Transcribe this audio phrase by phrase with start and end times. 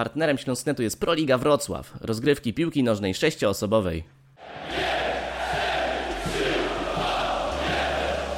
[0.00, 4.04] Partnerem Śląsknetu jest Proliga Wrocław, rozgrywki piłki nożnej sześcioosobowej.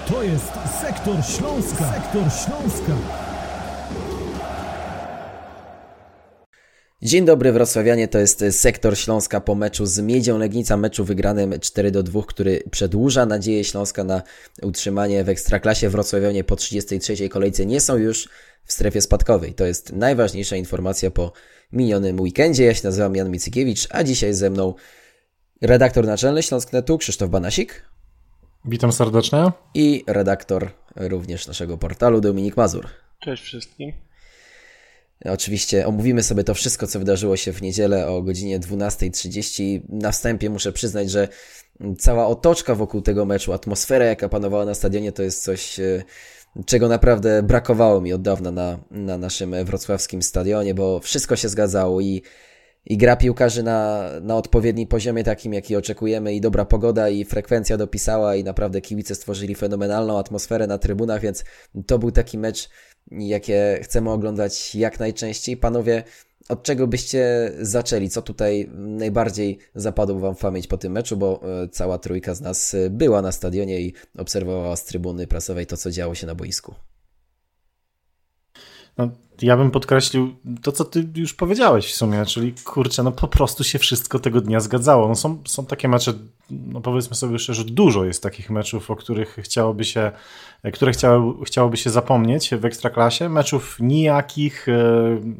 [0.08, 1.92] To jest Sektor Śląska.
[1.92, 2.92] Sektor Śląska.
[7.02, 11.90] Dzień dobry Wrocławianie, to jest sektor Śląska po meczu z Miedzią Legnica, meczu wygranym 4
[11.90, 14.22] do 2, który przedłuża nadzieję Śląska na
[14.62, 15.88] utrzymanie w Ekstraklasie.
[15.88, 18.28] Wrocławianie po 33 kolejce nie są już
[18.64, 19.54] w strefie spadkowej.
[19.54, 21.32] To jest najważniejsza informacja po
[21.72, 22.64] minionym weekendzie.
[22.64, 24.74] Ja się nazywam Jan Micykiewicz, a dzisiaj ze mną
[25.60, 27.84] redaktor naczelny Śląsknetu Krzysztof Banasik.
[28.64, 29.52] Witam serdecznie.
[29.74, 32.86] I redaktor również naszego portalu Dominik Mazur.
[33.20, 33.92] Cześć wszystkim.
[35.24, 39.80] Oczywiście omówimy sobie to wszystko, co wydarzyło się w niedzielę o godzinie 12.30.
[39.88, 41.28] Na wstępie muszę przyznać, że
[41.98, 46.02] cała otoczka wokół tego meczu, atmosfera, jaka panowała na stadionie, to jest coś, e,
[46.66, 52.00] czego naprawdę brakowało mi od dawna na, na naszym wrocławskim stadionie, bo wszystko się zgadzało
[52.00, 52.22] i,
[52.86, 57.76] i gra piłkarzy na, na odpowiednim poziomie, takim jaki oczekujemy, i dobra pogoda, i frekwencja
[57.76, 61.44] dopisała, i naprawdę kibice stworzyli fenomenalną atmosferę na trybunach, więc
[61.86, 62.68] to był taki mecz
[63.10, 65.56] jakie chcemy oglądać jak najczęściej.
[65.56, 66.04] Panowie,
[66.48, 68.08] od czego byście zaczęli?
[68.08, 71.16] Co tutaj najbardziej zapadło Wam w pamięć po tym meczu?
[71.16, 75.66] Bo e, cała trójka z nas e, była na stadionie i obserwowała z trybuny prasowej
[75.66, 76.74] to, co działo się na boisku.
[78.98, 79.08] No,
[79.42, 83.64] ja bym podkreślił to, co ty już powiedziałeś w sumie, czyli kurczę, no po prostu
[83.64, 85.08] się wszystko tego dnia zgadzało.
[85.08, 86.12] No są, są takie mecze,
[86.50, 90.12] no powiedzmy sobie szczerze, dużo jest takich meczów, o których chciałoby się,
[90.72, 93.28] które chciało, chciałoby się zapomnieć w Ekstraklasie.
[93.28, 94.72] Meczów nijakich, e,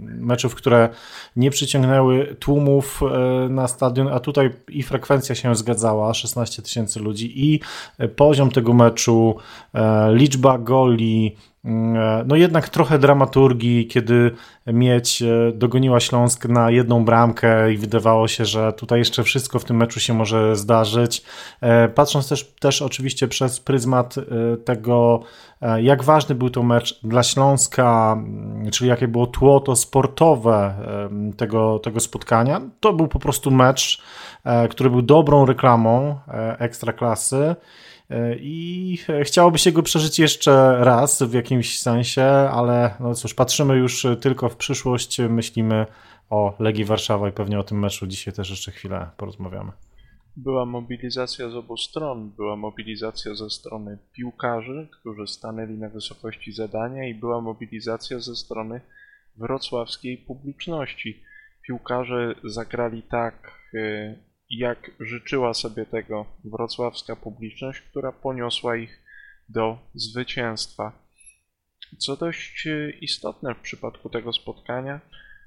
[0.03, 0.89] meczów, które
[1.37, 7.53] nie przyciągnęły tłumów e, na stadion, a tutaj i frekwencja się zgadzała, 16 tysięcy ludzi
[7.53, 7.61] i
[8.17, 9.37] poziom tego meczu,
[9.75, 11.37] e, liczba goli,
[12.25, 14.31] no jednak trochę dramaturgii, kiedy
[14.67, 19.65] Mieć e, dogoniła Śląsk na jedną bramkę i wydawało się, że tutaj jeszcze wszystko w
[19.65, 21.23] tym meczu się może zdarzyć.
[21.61, 24.23] E, patrząc też, też oczywiście przez pryzmat e,
[24.57, 25.23] tego,
[25.83, 30.75] jak ważny był to mecz dla Śląska, mm, czyli jakie było tło to sportowe
[31.37, 34.03] tego, tego spotkania, to był po prostu mecz,
[34.71, 36.19] który był dobrą reklamą
[36.59, 37.57] ekstraklasy.
[38.41, 44.07] I chciałoby się go przeżyć jeszcze raz w jakimś sensie, ale no cóż, patrzymy już
[44.21, 45.87] tylko w przyszłość, myślimy
[46.31, 49.73] o Legii Warszawa i pewnie o tym meczu dzisiaj też jeszcze chwilę porozmawiamy.
[50.37, 52.31] Była mobilizacja z obu stron.
[52.31, 58.81] Była mobilizacja ze strony piłkarzy, którzy stanęli na wysokości zadania, i była mobilizacja ze strony
[59.37, 61.23] wrocławskiej publiczności.
[61.67, 63.35] Piłkarze zagrali tak,
[63.75, 64.19] y,
[64.53, 69.03] jak życzyła sobie tego wrocławska publiczność, która poniosła ich
[69.49, 70.93] do zwycięstwa.
[71.99, 75.01] Co dość e, istotne w przypadku tego spotkania,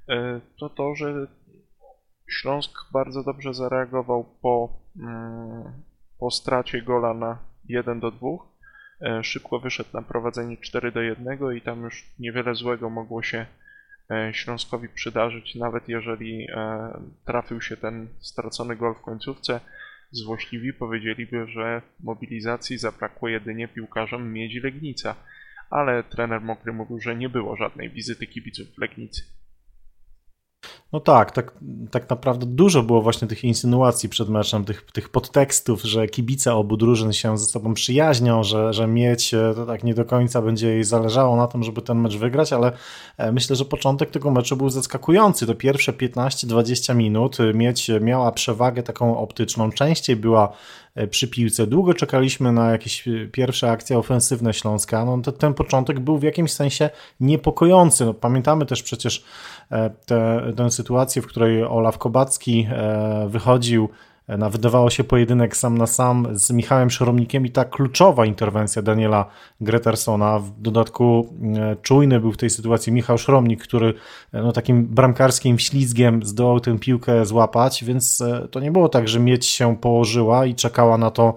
[0.09, 1.27] e, to to, że
[2.29, 5.83] Śląsk bardzo dobrze zareagował po, mm,
[6.19, 8.27] po stracie gola na 1 do 2.
[9.01, 13.45] E, szybko wyszedł na prowadzenie 4 do 1 i tam już niewiele złego mogło się
[14.31, 16.47] Śląskowi przydarzyć, nawet jeżeli
[17.25, 19.59] trafił się ten stracony gol w końcówce.
[20.11, 25.15] Złośliwi powiedzieliby, że mobilizacji zabrakło jedynie piłkarzom Miedzi Legnica
[25.69, 29.23] ale trener Mokry mówił, że nie było żadnej wizyty kibiców w Legnicy.
[30.93, 31.53] No tak, tak,
[31.91, 36.77] tak naprawdę dużo było właśnie tych insynuacji przed meczem, tych, tych podtekstów, że kibice obu
[36.77, 40.67] drużyn się ze sobą przyjaźnią, że, że mieć e, to tak nie do końca będzie
[40.67, 42.71] jej zależało na tym, żeby ten mecz wygrać, ale
[43.17, 45.47] e, myślę, że początek tego meczu był zaskakujący.
[45.47, 50.53] To pierwsze 15-20 minut e, mieć miała przewagę taką optyczną, częściej była
[51.09, 51.67] przy piłce.
[51.67, 55.05] Długo czekaliśmy na jakieś pierwsze akcje ofensywne Śląska.
[55.05, 56.89] No, ten początek był w jakimś sensie
[57.19, 58.05] niepokojący.
[58.05, 59.23] No, pamiętamy też przecież
[60.55, 63.89] tę sytuację, w której Olaf Kobacki e, wychodził
[64.27, 69.25] na wydawało się pojedynek sam na sam z Michałem Szoromnikiem i ta kluczowa interwencja Daniela
[69.61, 70.39] Gretersona.
[70.39, 73.93] W dodatku e, czujny był w tej sytuacji Michał Szromnik, który
[74.33, 79.19] e, no, takim bramkarskim ślizgiem zdołał tę piłkę złapać, więc to nie było tak, że
[79.19, 81.35] mieć się położyła i czekała na to,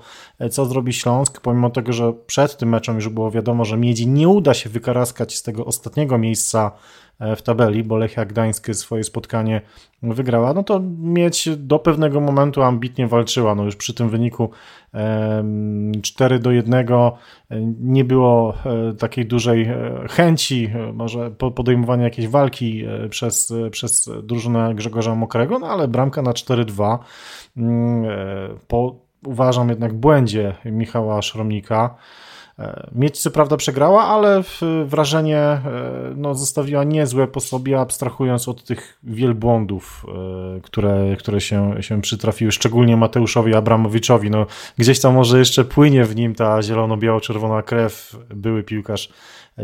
[0.51, 4.29] co zrobi Śląsk, pomimo tego, że przed tym meczem już było wiadomo, że Miedzi nie
[4.29, 6.73] uda się wykaraskać z tego ostatniego miejsca
[7.08, 9.61] E, w tabeli, bo Lechia Gdańsk swoje spotkanie
[10.03, 13.55] wygrała, no to mieć do pewnego momentu ambitnie walczyła.
[13.55, 14.51] No już przy tym wyniku
[16.03, 17.13] 4 do 1 e,
[17.81, 19.71] nie było e, takiej dużej
[20.11, 26.99] chęci może podejmowania jakiejś walki przez, przez drużynę Grzegorza Mokrego, no ale bramka na 4-2
[27.57, 28.05] mm,
[28.69, 28.95] po
[29.27, 32.28] uważam jednak błędzie Michała Szromnika E,
[32.93, 34.43] Mieć co prawda przegrała, ale
[34.85, 35.63] wrażenie e,
[36.17, 40.07] no, zostawiła niezłe po sobie, abstrahując od tych wielbłądów,
[40.57, 44.31] e, które, które się, się przytrafiły, szczególnie Mateuszowi Abramowiczowi.
[44.31, 44.47] No,
[44.79, 49.09] gdzieś tam może jeszcze płynie w nim ta zielono-biało-czerwona krew, były piłkarz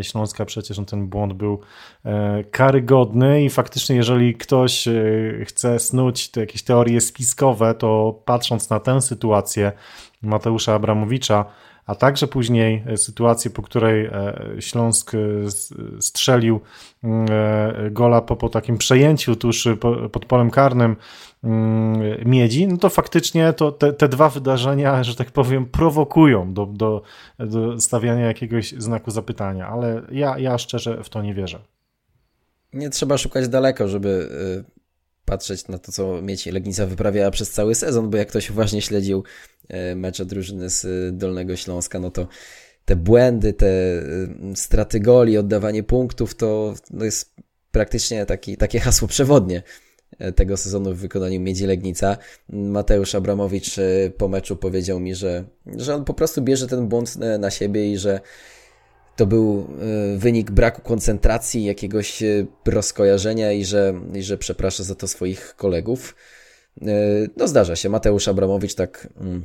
[0.02, 1.60] Śląska przecież no, ten błąd był
[2.50, 4.88] karygodny i faktycznie jeżeli ktoś
[5.44, 9.72] chce snuć te jakieś teorie spiskowe, to patrząc na tę sytuację
[10.22, 11.44] Mateusza Abramowicza,
[11.86, 15.18] a także później e, sytuację, po której e, Śląsk e,
[16.00, 16.60] strzelił
[17.90, 19.68] gola po, po takim przejęciu tuż
[20.12, 20.96] pod polem karnym
[21.44, 26.66] mm, Miedzi, no to faktycznie to te, te dwa wydarzenia, że tak powiem, prowokują do,
[26.66, 27.02] do,
[27.38, 31.58] do stawiania jakiegoś znaku zapytania, ale ja, ja szczerze w to nie wierzę.
[32.72, 34.28] Nie trzeba szukać daleko, żeby
[35.24, 39.24] patrzeć na to, co Mieci Legnica wyprawiała przez cały sezon, bo jak ktoś właśnie śledził
[39.68, 42.28] e, mecze drużyny z e, Dolnego Śląska, no to
[42.84, 44.02] te błędy, te e,
[44.54, 47.34] straty goli, oddawanie punktów, to no jest
[47.70, 49.62] praktycznie taki, takie hasło przewodnie
[50.34, 52.16] tego sezonu w wykonaniu Miedzi Legnica.
[52.48, 53.76] Mateusz Abramowicz
[54.18, 55.44] po meczu powiedział mi, że,
[55.76, 58.20] że on po prostu bierze ten błąd na siebie i że
[59.16, 59.66] to był
[60.14, 65.54] e, wynik braku koncentracji, jakiegoś e, rozkojarzenia i że, i że przeprasza za to swoich
[65.56, 66.14] kolegów.
[66.82, 66.86] E,
[67.36, 69.44] no zdarza się, Mateusz Abramowicz tak, mm,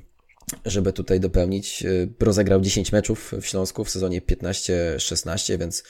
[0.66, 1.83] żeby tutaj dopełnić,
[2.19, 5.83] rozegrał 10 meczów w Śląsku w sezonie 15-16, więc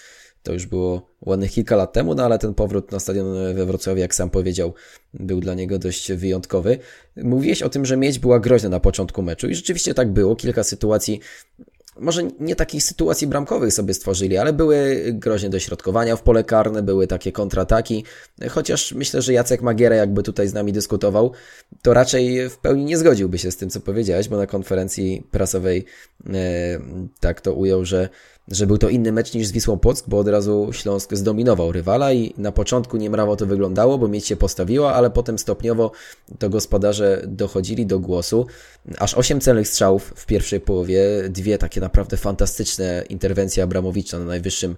[0.43, 3.99] to już było ładnych kilka lat temu, no ale ten powrót na stadion we Wrocławiu,
[3.99, 4.73] jak sam powiedział,
[5.13, 6.79] był dla niego dość wyjątkowy.
[7.15, 10.35] Mówiłeś o tym, że mieć była groźna na początku meczu i rzeczywiście tak było.
[10.35, 11.19] Kilka sytuacji
[11.99, 17.07] może nie takich sytuacji bramkowych sobie stworzyli, ale były groźne dośrodkowania w pole karne, były
[17.07, 18.03] takie kontrataki,
[18.49, 21.31] chociaż myślę, że Jacek Magiera jakby tutaj z nami dyskutował,
[21.81, 25.85] to raczej w pełni nie zgodziłby się z tym, co powiedziałeś, bo na konferencji prasowej
[26.29, 26.33] e,
[27.19, 28.09] tak to ujął, że
[28.51, 32.13] że był to inny mecz niż z Wisłą Płock, bo od razu Śląsk zdominował rywala
[32.13, 35.91] i na początku niemrawo to wyglądało, bo mieć się postawiła, ale potem stopniowo
[36.39, 38.47] to gospodarze dochodzili do głosu.
[38.97, 44.75] Aż 8 celnych strzałów w pierwszej połowie, dwie takie naprawdę fantastyczne interwencje Abramowicza na najwyższym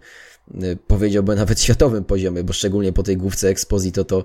[0.63, 4.23] y, powiedziałbym nawet światowym poziomie, bo szczególnie po tej główce Exposito to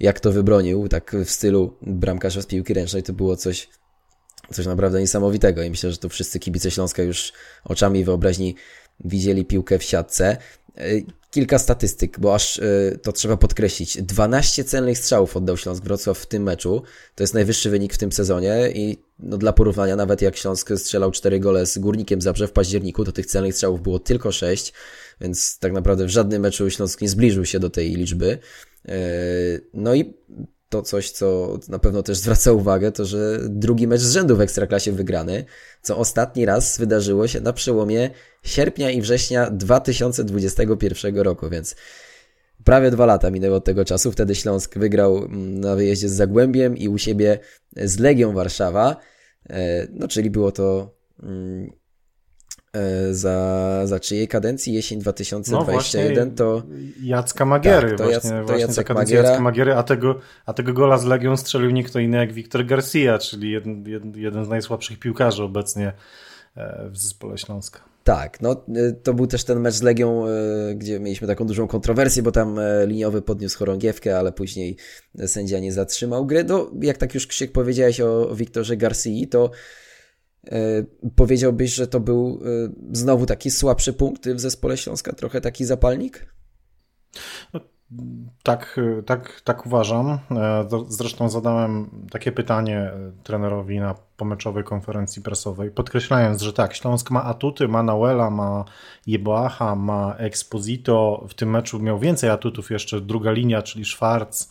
[0.00, 3.68] jak to wybronił, tak w stylu bramkarza z piłki ręcznej, to było coś
[4.52, 7.32] coś naprawdę niesamowitego i myślę, że tu wszyscy kibice Śląska już
[7.64, 8.54] oczami wyobraźni
[9.04, 10.36] widzieli piłkę w siatce.
[10.76, 10.84] E,
[11.30, 12.62] kilka statystyk, bo aż e,
[13.02, 14.02] to trzeba podkreślić.
[14.02, 16.82] 12 celnych strzałów oddał Śląsk Wrocław w tym meczu.
[17.14, 21.10] To jest najwyższy wynik w tym sezonie i no dla porównania, nawet jak Śląsk strzelał
[21.10, 24.72] 4 gole z Górnikiem Zabrze w październiku, to tych celnych strzałów było tylko 6,
[25.20, 28.38] więc tak naprawdę w żadnym meczu Śląsk nie zbliżył się do tej liczby.
[28.88, 28.98] E,
[29.74, 30.14] no i
[30.76, 34.40] to coś, co na pewno też zwraca uwagę, to że drugi mecz z rzędu w
[34.40, 35.44] Ekstraklasie wygrany,
[35.82, 38.10] co ostatni raz wydarzyło się na przełomie
[38.44, 41.76] sierpnia i września 2021 roku, więc
[42.64, 44.12] prawie dwa lata minęło od tego czasu.
[44.12, 47.38] Wtedy Śląsk wygrał mm, na wyjeździe z Zagłębiem i u siebie
[47.76, 48.96] z Legią Warszawa.
[49.50, 51.70] E, no, czyli było to mm,
[53.10, 56.62] za, za czyjej kadencji jesień 2021 no to
[57.02, 59.28] Jacka Magiery tak, to właśnie, Jac, to właśnie Jacek Magiera.
[59.28, 62.66] Jacka Magiery, a tego, a tego gola z Legią strzelił nie kto inny jak Wiktor
[62.66, 65.92] Garcia, czyli jeden, jeden, jeden z najsłabszych piłkarzy obecnie
[66.56, 67.80] e, w zespole Śląska.
[68.04, 70.24] Tak, no e, to był też ten mecz z Legią,
[70.74, 74.76] gdzie mieliśmy taką dużą kontrowersję, bo tam liniowy podniósł chorągiewkę, ale później
[75.26, 76.44] sędzia nie zatrzymał gry.
[76.44, 79.50] No, jak tak już Krzyk powiedziałeś o Wiktorze Garcii, to E,
[81.16, 86.34] powiedziałbyś, że to był e, znowu taki słabszy punkt w zespole Śląska, trochę taki zapalnik?
[87.52, 87.60] No,
[88.42, 90.18] tak, tak, tak uważam.
[90.30, 92.90] E, zresztą zadałem takie pytanie
[93.22, 98.64] trenerowi na pomeczowej konferencji prasowej, podkreślając, że tak, Śląsk ma atuty, ma Nauela, ma
[99.06, 101.26] Jeboacha, ma Exposito.
[101.28, 104.48] W tym meczu miał więcej atutów jeszcze druga linia, czyli Schwarz,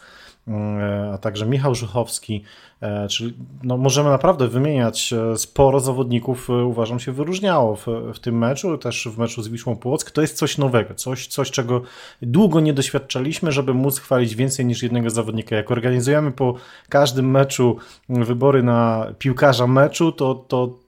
[1.14, 2.44] a także Michał Żuchowski.
[2.82, 3.34] E, czyli
[3.64, 8.78] no, możemy naprawdę wymieniać e, sporo zawodników, e, uważam się, wyróżniało w, w tym meczu,
[8.78, 10.12] też w meczu z Wisłą Płock.
[10.12, 11.82] To jest coś nowego, coś, coś, czego
[12.22, 15.56] długo nie doświadczaliśmy, żeby móc chwalić więcej niż jednego zawodnika.
[15.56, 16.54] Jak organizujemy po
[16.90, 17.78] każdym meczu
[18.10, 20.85] wybory na piłkarza meczu, to, to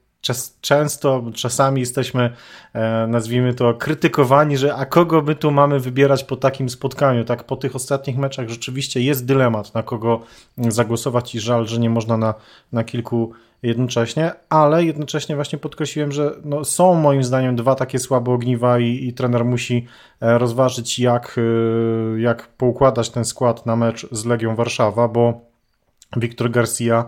[0.61, 2.33] często, czasami jesteśmy,
[2.73, 7.43] e, nazwijmy to, krytykowani, że a kogo my tu mamy wybierać po takim spotkaniu, tak
[7.43, 10.21] po tych ostatnich meczach rzeczywiście jest dylemat, na kogo
[10.57, 12.33] zagłosować i żal, że nie można na,
[12.71, 13.33] na kilku
[13.63, 19.07] jednocześnie, ale jednocześnie właśnie podkreśliłem, że no, są moim zdaniem dwa takie słabe ogniwa i,
[19.07, 19.87] i trener musi
[20.21, 25.41] e, rozważyć jak, e, jak poukładać ten skład na mecz z Legią Warszawa, bo
[26.17, 27.05] Wiktor Garcia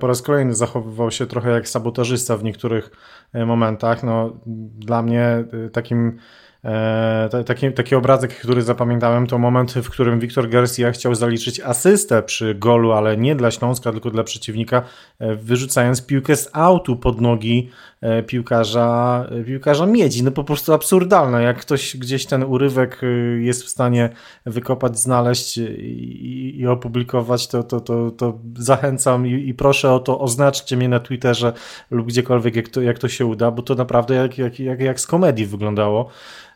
[0.00, 2.90] po raz kolejny zachowywał się trochę jak sabotażysta w niektórych
[3.34, 4.02] momentach.
[4.02, 4.32] No,
[4.76, 6.18] dla mnie takim
[6.64, 12.22] E, taki, taki obrazek, który zapamiętałem, to moment, w którym Wiktor Garcia chciał zaliczyć asystę
[12.22, 14.82] przy golu, ale nie dla Śląska, tylko dla przeciwnika,
[15.18, 20.22] e, wyrzucając piłkę z autu pod nogi e, piłkarza, piłkarza miedzi.
[20.22, 21.42] No po prostu absurdalne.
[21.42, 23.00] Jak ktoś gdzieś ten urywek
[23.38, 24.10] jest w stanie
[24.46, 30.20] wykopać, znaleźć i, i opublikować, to, to, to, to zachęcam i, i, proszę o to,
[30.20, 31.52] oznaczcie mnie na Twitterze
[31.90, 35.00] lub gdziekolwiek, jak to, jak to się uda, bo to naprawdę jak, jak, jak, jak
[35.00, 36.08] z komedii wyglądało.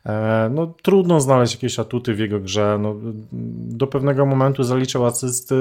[0.06, 2.78] E, no, trudno znaleźć jakieś atuty w jego grze.
[2.80, 2.96] No,
[3.68, 5.54] do pewnego momentu zaliczał asysty.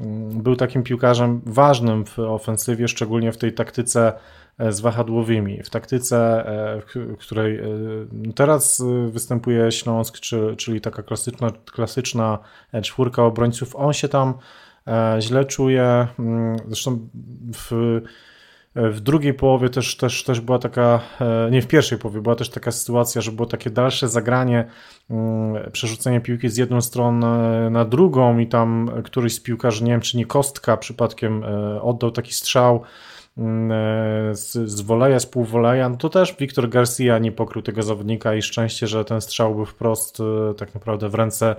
[0.00, 0.04] E,
[0.42, 4.12] był takim piłkarzem ważnym w ofensywie, szczególnie w tej taktyce
[4.58, 5.62] e, z wahadłowymi.
[5.62, 6.44] W taktyce,
[6.86, 7.60] w której
[8.34, 10.18] teraz występuje Śląsk,
[10.56, 12.38] czyli taka klasyczna, klasyczna
[12.82, 14.34] czwórka obrońców, on się tam
[15.20, 16.06] źle czuje.
[16.18, 17.08] Mm, zresztą
[17.54, 18.00] w
[18.74, 22.50] w drugiej połowie też, też, też była taka, e, nie w pierwszej połowie, była też
[22.50, 24.64] taka sytuacja, że było takie dalsze zagranie,
[25.10, 30.00] mm, przerzucenie piłki z jedną stronę na drugą i tam któryś z piłkarzy, nie wiem
[30.00, 32.82] czy nie Kostka przypadkiem e, oddał taki strzał
[33.38, 37.82] mm, e, z, z woleja, z półwoleja, no to też Wiktor Garcia nie pokrył tego
[37.82, 40.18] zawodnika i szczęście, że ten strzał był wprost
[40.56, 41.56] tak naprawdę w ręce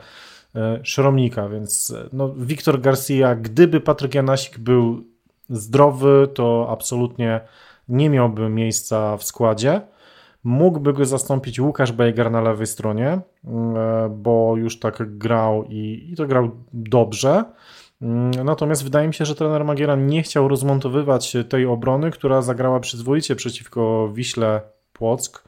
[0.84, 5.11] Szromnika, więc no, Wiktor Garcia, gdyby Patryk Janasik był
[5.51, 7.41] zdrowy, to absolutnie
[7.89, 9.81] nie miałby miejsca w składzie.
[10.43, 16.10] Mógłby go zastąpić Łukasz Bejger na lewej stronie, mm, e, bo już tak grał i,
[16.12, 17.43] i to grał dobrze.
[18.01, 22.79] Mm, natomiast wydaje mi się, że trener Magiera nie chciał rozmontowywać tej obrony, która zagrała
[22.79, 24.62] przyzwoicie przeciwko Wiśle
[24.93, 25.43] Płock,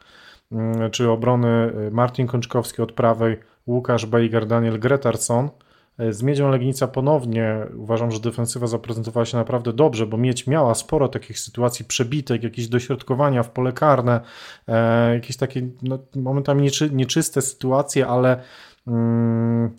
[0.52, 5.50] mm, czy obrony Martin Kączkowski od prawej, Łukasz Bejger, Daniel Gretarson.
[5.98, 10.76] E, z Miedzią Legnica ponownie uważam, że defensywa zaprezentowała się naprawdę dobrze, bo Miedź miała
[10.76, 14.22] sporo takich sytuacji przebitek, jakieś dośrodkowania w pole karne,
[14.68, 18.44] e, jakieś takie no, momentami nieczy, nieczyste sytuacje, ale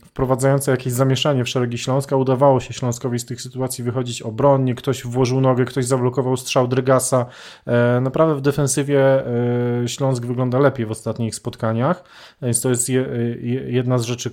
[0.04, 2.16] wprowadzające jakieś zamieszanie w szeregi Śląska.
[2.16, 7.26] Udawało się Śląskowi z tych sytuacji wychodzić obronnie, ktoś włożył nogę, ktoś zablokował strzał Drygasa.
[7.66, 12.04] E, naprawdę w defensywie e, Śląsk wygląda lepiej w ostatnich spotkaniach,
[12.42, 12.88] więc to jest
[13.66, 14.30] jedna z rzeczy,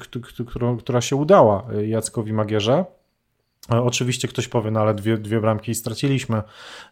[0.79, 2.85] która się udała Jackowi Magierze.
[3.69, 6.41] E, oczywiście ktoś powie, no ale dwie, dwie bramki straciliśmy.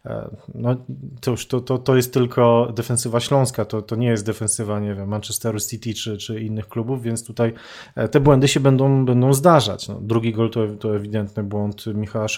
[0.06, 0.76] E, no
[1.20, 4.94] to już to, to, to jest tylko defensywa śląska, to, to nie jest defensywa, nie
[4.94, 7.52] wiem, Manchesteru City czy, czy innych klubów, więc tutaj
[7.94, 9.88] e, te błędy się będą, będą zdarzać.
[9.88, 12.28] No, drugi gol to, to ewidentny błąd Michała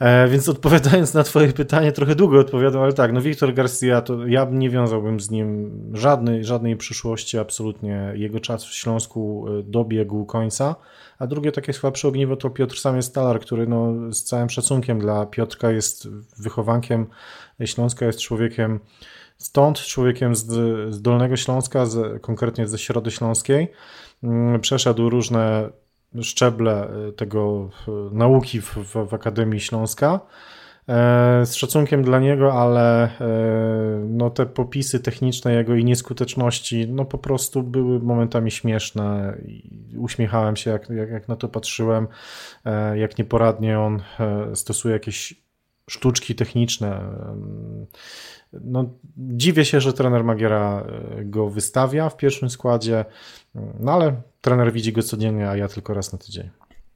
[0.00, 0.28] Szoromnika.
[0.28, 4.46] Więc odpowiadając na Twoje pytanie, trochę długo odpowiadam, ale tak, no Wiktor Garcia, to ja
[4.50, 8.12] nie wiązałbym z nim żadnej, żadnej przyszłości, absolutnie.
[8.14, 10.76] Jego czas w Śląsku dobiegł końca.
[11.18, 15.26] A drugie takie słabsze ogniwo to Piotr Sam Stalar, który no, z całym szacunkiem dla
[15.26, 17.06] Piotrka jest wychowankiem
[17.64, 18.80] Śląska, jest człowiekiem
[19.38, 20.46] stąd, człowiekiem z,
[20.94, 23.72] z Dolnego Śląska, z, konkretnie ze Środy Śląskiej.
[24.22, 25.70] Mm, przeszedł różne
[26.22, 28.76] szczeble y, tego y, nauki w,
[29.08, 30.20] w, Akademii Śląska.
[30.90, 33.10] E, z szacunkiem dla niego, ale e,
[34.08, 39.36] no, te popisy techniczne jego i nieskuteczności no, po prostu były momentami śmieszne.
[39.98, 42.06] Uśmiechałem się, jak, jak, jak na to patrzyłem,
[42.64, 44.02] e, jak nieporadnie on
[44.54, 45.34] stosuje jakieś
[45.90, 47.00] sztuczki techniczne.
[48.52, 50.86] No, dziwię się, że trener Magiera
[51.24, 53.04] go wystawia w pierwszym składzie,
[53.80, 56.50] no ale trener widzi go codziennie, a ja tylko raz na tydzień.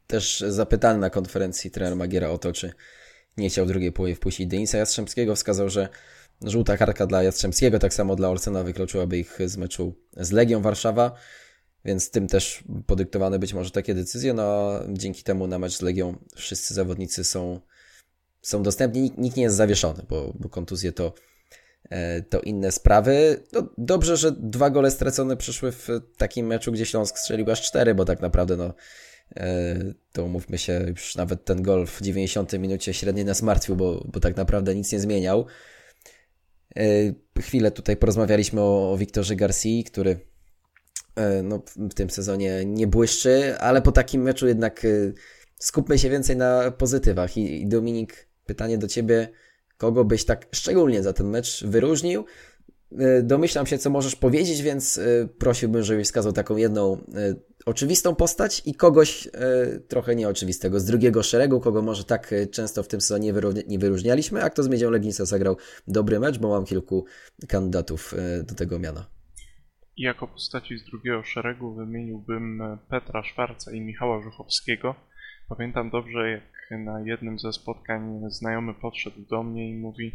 [0.07, 2.73] Też zapytany na konferencji trener Magiera o to, czy
[3.37, 5.89] nie chciał drugiej połowie wpuścić Denisa Jastrzębskiego, wskazał, że
[6.43, 11.15] żółta kartka dla Jastrzębskiego, tak samo dla Olsena wykluczyłaby ich z meczu z Legią Warszawa,
[11.85, 16.17] więc tym też podyktowane być może takie decyzje, no dzięki temu na mecz z Legią
[16.37, 17.61] wszyscy zawodnicy są,
[18.43, 21.34] są dostępni, nikt, nikt nie jest zawieszony, bo, bo kontuzje to, e,
[22.31, 23.43] to inne sprawy.
[23.53, 27.95] No, dobrze, że dwa gole stracone przyszły w takim meczu, gdzie Śląsk strzelił aż cztery,
[27.95, 28.75] bo tak naprawdę no,
[29.37, 29.77] E,
[30.13, 34.21] to umówmy się, już nawet ten gol w 90 minucie średnio nas martwił, bo, bo
[34.21, 35.47] tak naprawdę nic nie zmieniał.
[36.77, 36.83] E,
[37.41, 40.21] chwilę tutaj porozmawialiśmy o, o Wiktorze Garcji, który
[41.17, 44.87] e, no, w tym sezonie nie błyszczy, ale po takim meczu jednak
[45.59, 47.37] skupmy się więcej na pozytywach.
[47.37, 49.29] I, i Dominik, pytanie do Ciebie,
[49.85, 52.25] kogo byś tak szczególnie za ten mecz wyróżnił?
[53.23, 55.01] Domyślam się, co możesz powiedzieć, więc
[55.39, 56.99] prosiłbym, żebyś wskazał taką jedną
[57.67, 59.31] oczywistą postać i kogoś e,
[59.89, 63.33] trochę nieoczywistego, z drugiego szeregu, kogo może tak e, często w tym sezonie
[63.67, 67.05] nie wyróżnialiśmy, a kto z Miedzią Legnica zagrał dobry mecz, bo mam kilku
[67.49, 69.07] kandydatów e, do tego miana.
[69.97, 74.95] Jako postaci z drugiego szeregu wymieniłbym Petra Szwarca i Michała Żuchowskiego.
[75.49, 80.13] Pamiętam dobrze, jak na jednym ze spotkań znajomy podszedł do mnie i mówi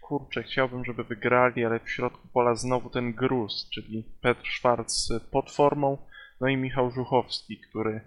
[0.00, 4.86] kurczę, chciałbym, żeby wygrali, ale w środku pola znowu ten gruz, czyli Petr Schwarz
[5.30, 5.98] pod formą,
[6.40, 8.00] no i Michał Żuchowski, który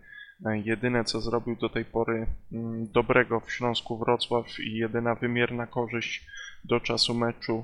[0.46, 5.68] e, jedyne co zrobił do tej pory mm, dobrego w Śląsku Wrocław i jedyna wymierna
[5.68, 6.28] korzyść
[6.64, 7.64] do czasu meczu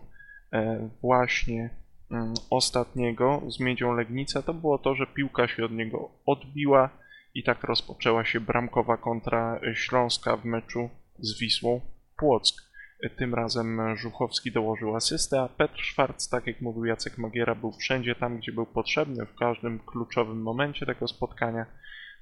[0.54, 1.70] e, właśnie
[2.12, 6.90] mm, ostatniego z Miedzią Legnica to było to, że piłka się od niego odbiła
[7.34, 11.82] i tak rozpoczęła się bramkowa kontra Śląska w meczu z Wisłą
[12.18, 12.72] Płock.
[13.18, 18.16] Tym razem Żuchowski dołożył asystę, a Petr Szwarc, tak jak mówił Jacek Magiera, był wszędzie
[18.16, 21.66] tam, gdzie był potrzebny, w każdym kluczowym momencie tego spotkania.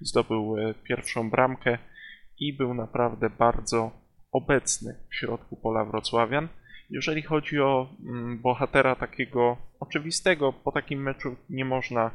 [0.02, 1.78] Zdobył e, pierwszą bramkę
[2.40, 3.92] i był naprawdę bardzo
[4.32, 6.48] obecny w środku pola Wrocławian.
[6.90, 12.12] Jeżeli chodzi o mm, bohatera takiego oczywistego, po takim meczu nie można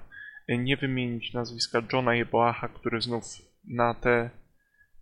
[0.49, 3.25] nie wymienić nazwiska Johna Jeboacha, który znów
[3.65, 4.31] na te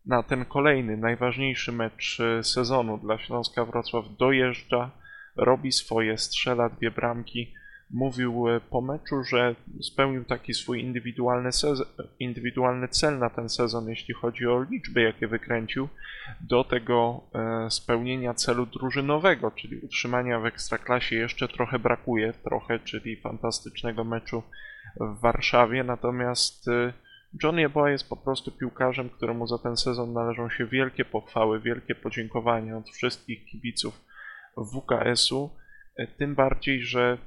[0.07, 4.91] na ten kolejny, najważniejszy mecz e, sezonu dla Śląska Wrocław dojeżdża,
[5.37, 7.55] robi swoje, strzela dwie bramki.
[7.91, 11.51] Mówił e, po meczu, że spełnił taki swój indywidualny,
[12.19, 15.89] indywidualny cel na ten sezon, jeśli chodzi o liczby, jakie wykręcił,
[16.41, 23.17] do tego e, spełnienia celu drużynowego, czyli utrzymania w ekstraklasie jeszcze trochę brakuje, trochę, czyli
[23.17, 24.43] fantastycznego meczu
[25.01, 26.67] w Warszawie, natomiast
[27.43, 31.95] John Yeboah jest po prostu piłkarzem, któremu za ten sezon należą się wielkie pochwały, wielkie
[31.95, 34.01] podziękowania od wszystkich kibiców
[34.57, 35.51] WKS-u,
[35.97, 37.19] e, tym bardziej, że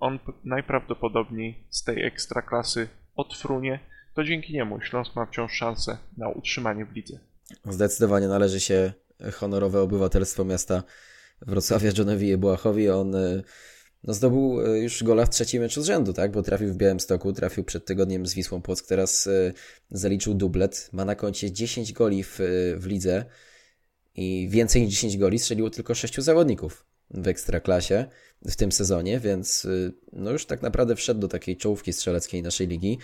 [0.00, 3.80] on najprawdopodobniej z tej ekstraklasy odfrunie,
[4.14, 7.18] to dzięki niemu Śląsk ma wciąż szansę na utrzymanie w lidze.
[7.64, 8.92] Zdecydowanie należy się
[9.34, 10.82] honorowe obywatelstwo miasta
[11.46, 12.90] Wrocławia Johnowi Jebłachowi.
[12.90, 13.42] On e,
[14.04, 16.32] no zdobył e, już gola w trzecim meczu z rzędu, tak?
[16.32, 19.52] Bo trafił w Białymstoku, trafił przed tygodniem z Wisłą Płock, teraz e,
[19.90, 20.88] zaliczył dublet.
[20.92, 22.38] Ma na koncie 10 goli w,
[22.76, 23.24] w lidze
[24.14, 28.06] i więcej niż 10 goli strzeliło tylko 6 zawodników w ekstraklasie
[28.48, 32.68] w tym sezonie, więc e, no już tak naprawdę wszedł do takiej czołówki strzeleckiej naszej
[32.68, 32.98] ligi.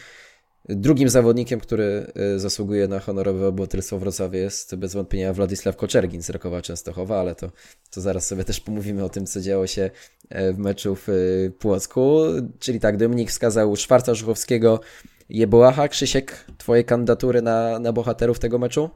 [0.68, 6.31] Drugim zawodnikiem, który y, zasługuje na honorowe obywatelstwo Wrocławia jest bez wątpienia Władysław Koczergin z
[6.31, 7.50] Rakowa Częstochowa, ale to,
[7.90, 9.90] to zaraz sobie też pomówimy o tym, co działo się
[10.29, 12.20] e, w meczu w y, Płocku.
[12.59, 14.81] Czyli tak, Dominik wskazał Szwarca Żuchowskiego,
[15.29, 15.88] Jeboacha.
[15.88, 18.90] Krzysiek, twoje kandydatury na, na bohaterów tego meczu?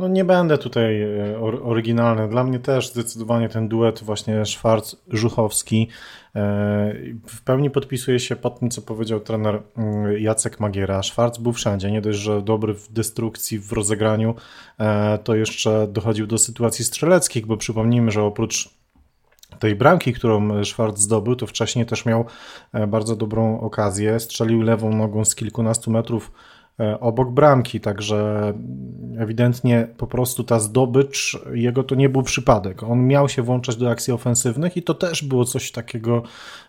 [0.00, 2.28] No nie będę tutaj e, oryginalny.
[2.28, 5.86] Dla mnie też zdecydowanie ten duet właśnie Szwarc-Żuchowski
[6.34, 6.40] e,
[7.26, 11.02] w pełni podpisuje się pod tym, co powiedział trener mm, Jacek Magiera.
[11.02, 14.34] Szwarc był wszędzie, nie dość, że dobry w destrukcji, w rozegraniu,
[14.78, 18.70] e, to jeszcze dochodził do sytuacji strzeleckich, bo przypomnijmy, że oprócz
[19.58, 22.24] tej bramki, którą Szwarc zdobył, to wcześniej też miał
[22.88, 24.20] bardzo dobrą okazję.
[24.20, 26.32] Strzelił lewą nogą z kilkunastu metrów
[27.00, 28.52] obok bramki, także
[29.18, 32.82] ewidentnie po prostu ta zdobycz jego to nie był przypadek.
[32.82, 36.22] On miał się włączać do akcji ofensywnych i to też było coś takiego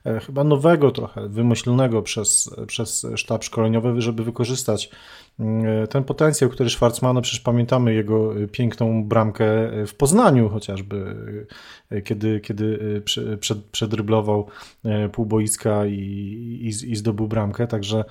[0.05, 4.89] e, chyba nowego trochę, wymyślonego przez, przez sztab szkoleniowy, żeby wykorzystać
[5.89, 9.45] ten potencjał, który Schwarz ma, no przecież pamiętamy jego piękną bramkę
[9.87, 11.15] w Poznaniu chociażby,
[12.03, 13.01] kiedy, kiedy
[13.39, 14.47] przed, przedryblował
[15.11, 15.91] pół boiska i,
[16.61, 18.05] i, i zdobył bramkę, także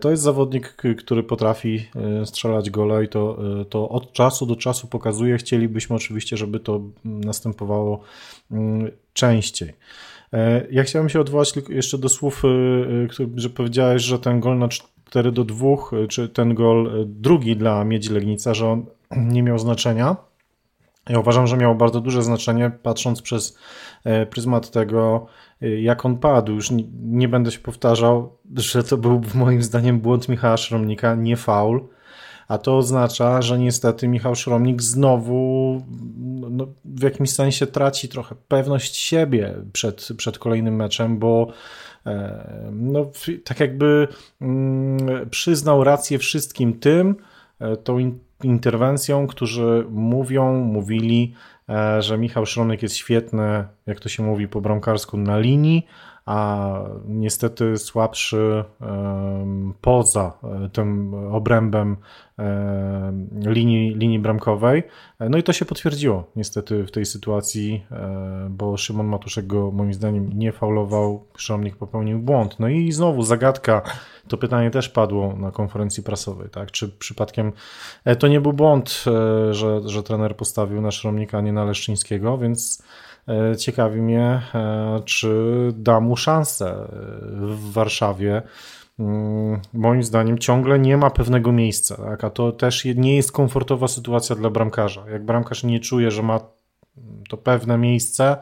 [0.00, 1.86] to jest zawodnik, który potrafi
[2.24, 3.38] strzelać gola i to,
[3.70, 5.38] to od czasu do czasu pokazuje.
[5.38, 8.00] Chcielibyśmy oczywiście, żeby to następowało
[8.50, 9.72] mm, częściej.
[10.32, 14.68] E, ja chciałem się odwołać jeszcze do słów, e, że powiedziałeś, że ten gol na
[15.10, 18.86] 4 do 2, e, czy ten gol drugi dla Miedzi Legnica, że on
[19.34, 20.16] nie miał znaczenia.
[21.08, 23.58] Ja uważam, że miał bardzo duże znaczenie, patrząc przez
[24.30, 25.26] pryzmat tego,
[25.60, 26.52] jak on padł.
[26.52, 26.70] Już
[27.02, 31.88] nie, będę się powtarzał, że to był moim zdaniem błąd Michała Szromnika, nie faul
[32.48, 35.82] a to oznacza, że niestety Michał Szromnik znowu
[36.15, 36.15] no,
[36.96, 41.52] w jakimś sensie traci trochę pewność siebie przed, przed kolejnym meczem, bo
[42.06, 43.10] e, no,
[43.44, 44.08] tak jakby
[44.40, 47.16] mm, przyznał rację wszystkim tym,
[47.60, 51.34] e, tą interwencją, którzy mówią, mówili,
[51.68, 55.86] e, że Michał Szronek jest świetny, jak to się mówi po bramkarsku, na linii,
[56.26, 56.70] a
[57.08, 58.64] niestety słabszy
[59.80, 61.96] poza e, tym obrębem
[63.46, 64.82] linii, linii bramkowej.
[65.20, 69.94] No i to się potwierdziło niestety w tej sytuacji, e, bo Szymon Matuszek go moim
[69.94, 72.56] zdaniem nie faulował, Szromnik popełnił błąd.
[72.60, 73.82] No i znowu zagadka,
[74.28, 76.70] to pytanie też padło na konferencji prasowej, tak?
[76.70, 77.52] Czy przypadkiem
[78.04, 79.04] e, to nie był błąd,
[79.50, 83.15] że, że trener postawił na Szromnika, a nie na Leszczyńskiego, więc E,
[83.58, 85.32] ciekawi mnie, e, czy
[85.76, 86.88] da mu szansę
[87.32, 88.42] w Warszawie.
[88.98, 92.24] Mm, moim zdaniem ciągle nie ma pewnego miejsca, tak?
[92.24, 95.10] a to też nie jest komfortowa sytuacja dla bramkarza.
[95.10, 96.40] Jak bramkarz nie czuje, że ma
[97.28, 98.36] to pewne miejsce,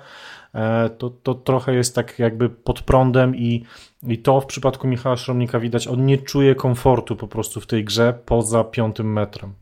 [0.98, 3.64] to, to trochę jest tak jakby pod prądem i,
[4.02, 7.84] i to w przypadku Michała Szromnika widać, on nie czuje komfortu po prostu w tej
[7.84, 9.54] grze poza piątym metrem.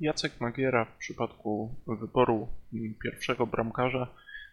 [0.00, 2.48] Jacek Magiera w przypadku wyboru
[3.02, 4.08] pierwszego bramkarza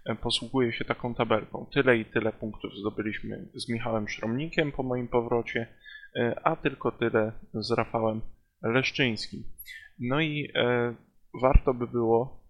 [0.05, 1.65] e, posługuje się taką tabelką.
[1.73, 5.67] Tyle i tyle punktów zdobyliśmy z Michałem Szromnikiem po moim powrocie,
[6.15, 8.21] e, a tylko tyle z Rafałem
[8.61, 9.43] Leszczyńskim.
[9.99, 10.95] No i e,
[11.41, 12.45] warto by było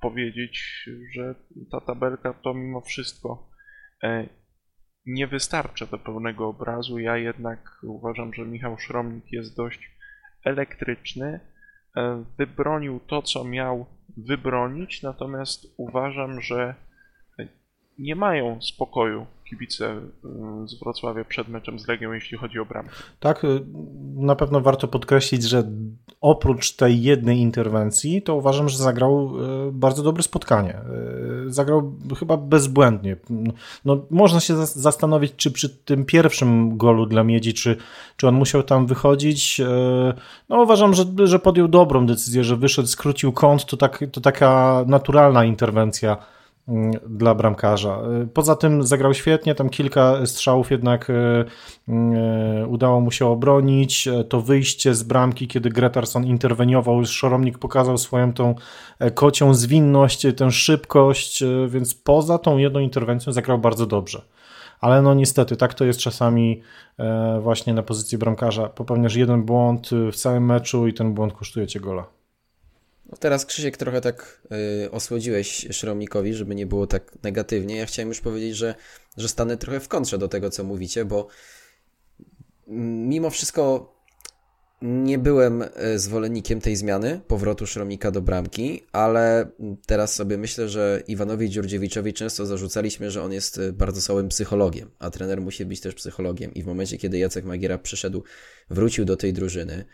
[0.00, 1.34] powiedzieć, że
[1.70, 3.50] ta tabelka to mimo wszystko
[5.06, 6.98] nie wystarcza do pełnego obrazu.
[6.98, 9.90] Ja jednak uważam, że Michał Szromnik jest dość
[10.44, 11.40] elektryczny
[12.38, 13.86] wybronił to, co miał
[14.16, 16.74] wybronić, natomiast uważam, że
[17.98, 19.96] nie mają spokoju kibice
[20.64, 22.94] y, z Wrocławia przed meczem z Legią, jeśli chodzi o bramkę.
[23.20, 23.60] Tak, y,
[24.14, 25.70] na pewno warto podkreślić, że
[26.20, 29.32] oprócz tej jednej interwencji, to uważam, że zagrał
[29.68, 30.80] y, bardzo dobre spotkanie.
[31.46, 33.16] Zagrał chyba bezbłędnie.
[33.84, 37.76] No, można się zastanowić, czy przy tym pierwszym golu dla Miedzi, czy,
[38.16, 39.60] czy on musiał tam wychodzić.
[40.48, 44.84] No uważam, że, że podjął dobrą decyzję, że wyszedł, skrócił kąt, to, tak, to taka
[44.86, 46.16] naturalna interwencja
[47.08, 47.98] dla bramkarza.
[48.22, 51.12] Y, poza tym zagrał świetnie, tam kilka strzałów jednak y,
[52.62, 54.08] y, udało mu się obronić.
[54.28, 58.54] To wyjście z bramki, kiedy Gretarson interweniował, Szoromnik pokazał swoją tą
[58.98, 64.22] e, kocią zwinność, tę szybkość, więc poza tą jedną interwencją zagrał bardzo dobrze.
[64.80, 66.62] Ale no niestety, tak to jest czasami
[66.98, 68.68] e, właśnie na pozycji bramkarza.
[68.68, 72.13] Popełniasz jeden błąd w całym meczu i ten błąd kosztuje cię gola.
[73.06, 74.42] No teraz Krzysiek trochę tak
[74.84, 77.76] y, osłodziłeś Szromnikowi, żeby nie było tak negatywnie.
[77.76, 78.74] Ja chciałem już powiedzieć, że,
[79.16, 81.28] że stanę trochę w kontrze do tego, co mówicie, bo
[82.66, 83.94] mimo wszystko
[84.82, 89.50] nie byłem y, zwolennikiem tej zmiany, powrotu Szromnika do bramki, ale
[89.86, 94.90] teraz sobie myślę, że Iwanowi Dziurdziewiczowi często zarzucaliśmy, że on jest y, bardzo słabym psychologiem,
[94.98, 96.54] a trener musi być też psychologiem.
[96.54, 98.22] I w momencie, kiedy Jacek Magiera przyszedł,
[98.70, 99.84] wrócił do tej drużyny,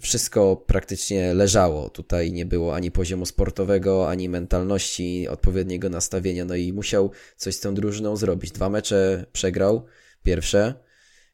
[0.00, 1.90] wszystko praktycznie leżało.
[1.90, 6.44] Tutaj nie było ani poziomu sportowego, ani mentalności, odpowiedniego nastawienia.
[6.44, 8.52] No i musiał coś z tą drużyną zrobić.
[8.52, 9.86] Dwa mecze przegrał.
[10.22, 10.74] Pierwsze.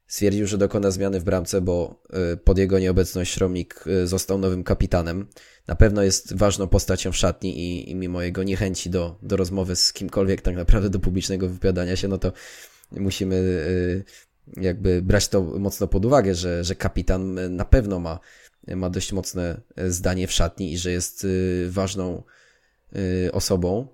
[0.06, 4.64] Stwierdził, że dokona zmiany w bramce, bo e, pod jego nieobecność Szromnik e, został nowym
[4.64, 5.26] kapitanem.
[5.66, 9.76] Na pewno jest ważną postacią w szatni i, i mimo jego niechęci do, do rozmowy
[9.76, 12.32] z kimkolwiek, tak naprawdę do publicznego wypowiadania się, no to
[12.92, 13.64] musimy
[14.56, 18.18] jakby brać to mocno pod uwagę, że, że kapitan na pewno ma,
[18.76, 22.22] ma dość mocne zdanie w szatni i że jest y, ważną
[22.96, 23.86] y, osobą.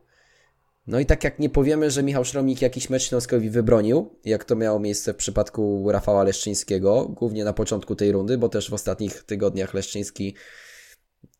[0.86, 4.56] No i tak jak nie powiemy, że Michał Szromik jakiś mecz Śląskowi wybronił, jak to
[4.56, 9.22] miało miejsce w przypadku Rafała Leszczyńskiego, głównie na początku tej rundy, bo też w ostatnich
[9.22, 10.34] tygodniach Leszczyński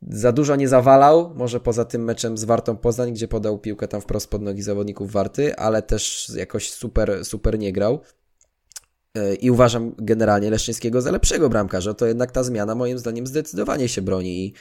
[0.09, 4.01] za dużo nie zawalał, może poza tym meczem z Wartą Poznań, gdzie podał piłkę tam
[4.01, 8.01] wprost pod nogi zawodników Warty, ale też jakoś super, super nie grał.
[9.15, 13.89] E, i uważam generalnie Leszczyńskiego za lepszego bramkarza, to jednak ta zmiana moim zdaniem zdecydowanie
[13.89, 14.55] się broni i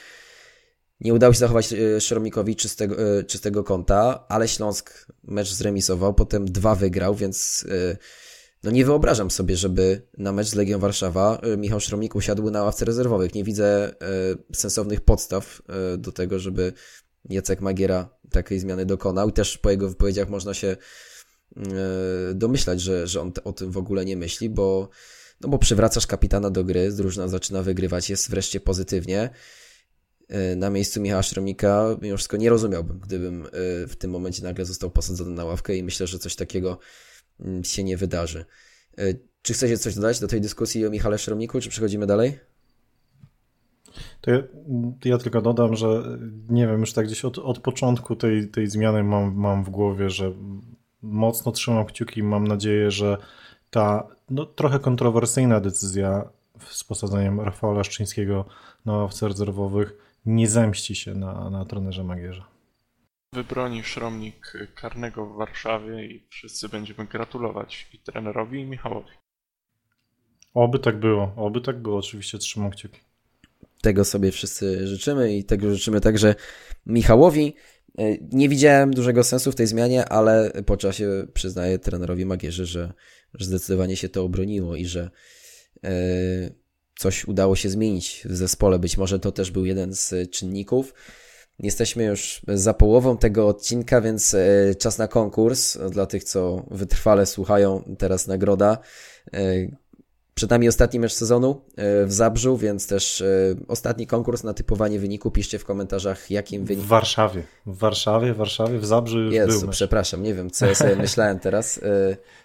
[0.99, 6.45] nie udało się zachować e, Szromikowi czystego, e, czystego kąta, ale Śląsk mecz zremisował, potem
[6.45, 7.65] dwa wygrał, więc
[8.63, 12.85] no nie wyobrażam sobie, żeby na mecz z Legią Warszawa Michał Szromik usiadł na ławce
[12.85, 13.35] rezerwowych.
[13.35, 13.93] Nie widzę
[14.53, 15.61] sensownych podstaw
[15.97, 16.73] do tego, żeby
[17.29, 20.77] Jacek Magiera takiej zmiany dokonał i też po jego wypowiedziach można się
[22.35, 24.89] domyślać, że, że on o tym w ogóle nie myśli, bo,
[25.41, 29.29] no bo przywracasz kapitana do gry, drużyna zaczyna wygrywać, jest wreszcie pozytywnie.
[30.27, 33.49] E, na miejscu Michała Szromika mimo wszystko nie rozumiałbym, gdybym e,
[33.87, 36.79] w tym momencie nagle został posadzony na ławkę i myślę, że coś takiego
[37.39, 38.45] mm, się nie wydarzy.
[39.41, 42.39] Czy chcecie coś dodać do tej dyskusji o Michale Szromiku, czy przechodzimy dalej?
[44.21, 44.43] To ja,
[45.05, 46.17] ja, tylko dodam, że
[46.49, 50.09] nie wiem, już tak gdzieś od, od początku tej, tej zmiany mam, mam w głowie,
[50.09, 50.33] że
[51.01, 53.17] mocno trzymam kciuki i mam nadzieję, że
[53.69, 58.45] ta no, trochę kontrowersyjna decyzja z posadzeniem Rafała Leszczyńskiego
[58.85, 59.93] na ławce rezerwowych
[60.25, 62.43] nie zemści się na, na trenerze Magierze.
[63.33, 69.11] Wybroni Szromnik karnego w Warszawie i wszyscy będziemy gratulować i trenerowi i Michałowi.
[70.53, 72.99] Oby tak było, oby tak było, oczywiście trzymam kciuki.
[73.81, 76.35] Tego sobie wszyscy życzymy i tego życzymy także
[76.85, 77.55] Michałowi.
[77.97, 82.93] E, nie widziałem dużego sensu w tej zmianie, ale po czasie przyznaję trenerowi Magierzy, że,
[83.33, 85.09] że zdecydowanie się to obroniło i że
[85.83, 85.91] e,
[86.99, 88.79] coś udało się zmienić w zespole.
[88.79, 90.93] Być może to też był jeden z czynników.
[91.59, 95.77] Jesteśmy już za połową tego odcinka, więc e, czas na konkurs.
[95.91, 98.77] Dla tych, co wytrwale słuchają, teraz nagroda.
[100.39, 103.23] E, przed nami ostatni mecz sezonu e, w Zabrzu, więc też
[103.67, 105.31] ostatni konkurs na typowanie wyniku.
[105.31, 106.83] Piszcie w komentarzach, jakim wynik.
[106.83, 107.43] W Warszawie.
[107.65, 110.95] W Warszawie, w Warszawie, w Zabrzu już Jezu, był przepraszam, nie wiem, co ja sobie
[111.05, 111.79] myślałem teraz.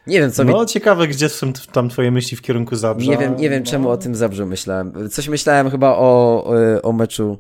[0.07, 0.67] Nie wiem, co No, mi...
[0.67, 3.11] ciekawe, gdzie są tam twoje myśli w kierunku Zabrza.
[3.11, 5.11] Nie wiem, nie wiem czemu o tym Zabrzu myślałem.
[5.11, 6.45] Coś myślałem chyba o,
[6.83, 7.39] o meczu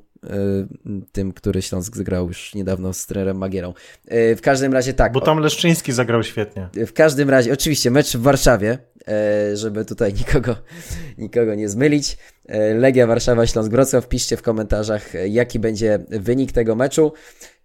[1.12, 3.74] tym, który Śląsk zgrał już niedawno z trenerem Magierą.
[4.12, 5.12] Y, w każdym razie tak.
[5.12, 6.68] Bo tam Leszczyński zagrał świetnie.
[6.86, 8.78] W każdym razie, oczywiście, mecz w Warszawie,
[9.52, 10.56] y, żeby tutaj nikogo,
[11.18, 12.18] nikogo nie zmylić.
[12.74, 14.08] Legia Warszawa, Śląsk Wrocław.
[14.08, 17.12] Piszcie w komentarzach, jaki będzie wynik tego meczu.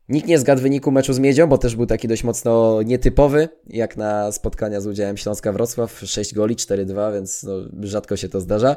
[0.10, 3.98] Nikt nie zgadł wyniku meczu z Miedzią, bo też był taki dość mocno nietypowy, jak
[3.98, 6.02] na spotkania z udziałem Śląska Wrocław.
[6.06, 8.76] 6 goli, 4-2, więc no, rzadko się to zdarza.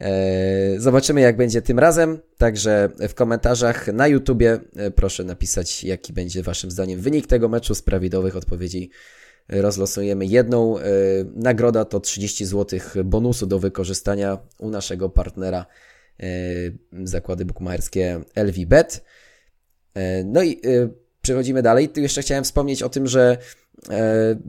[0.00, 2.18] E, zobaczymy, jak będzie tym razem.
[2.38, 7.74] Także w komentarzach na YouTubie e, proszę napisać, jaki będzie Waszym zdaniem wynik tego meczu.
[7.74, 8.90] Z prawidłowych odpowiedzi
[9.48, 10.78] rozlosujemy jedną.
[10.78, 10.82] E,
[11.34, 15.66] nagroda to 30 zł bonusu do wykorzystania u naszego partnera
[17.02, 19.04] zakłady bukmacherskie LVBet.
[20.24, 20.60] No i
[21.22, 21.88] przechodzimy dalej.
[21.88, 23.38] Tu jeszcze chciałem wspomnieć o tym, że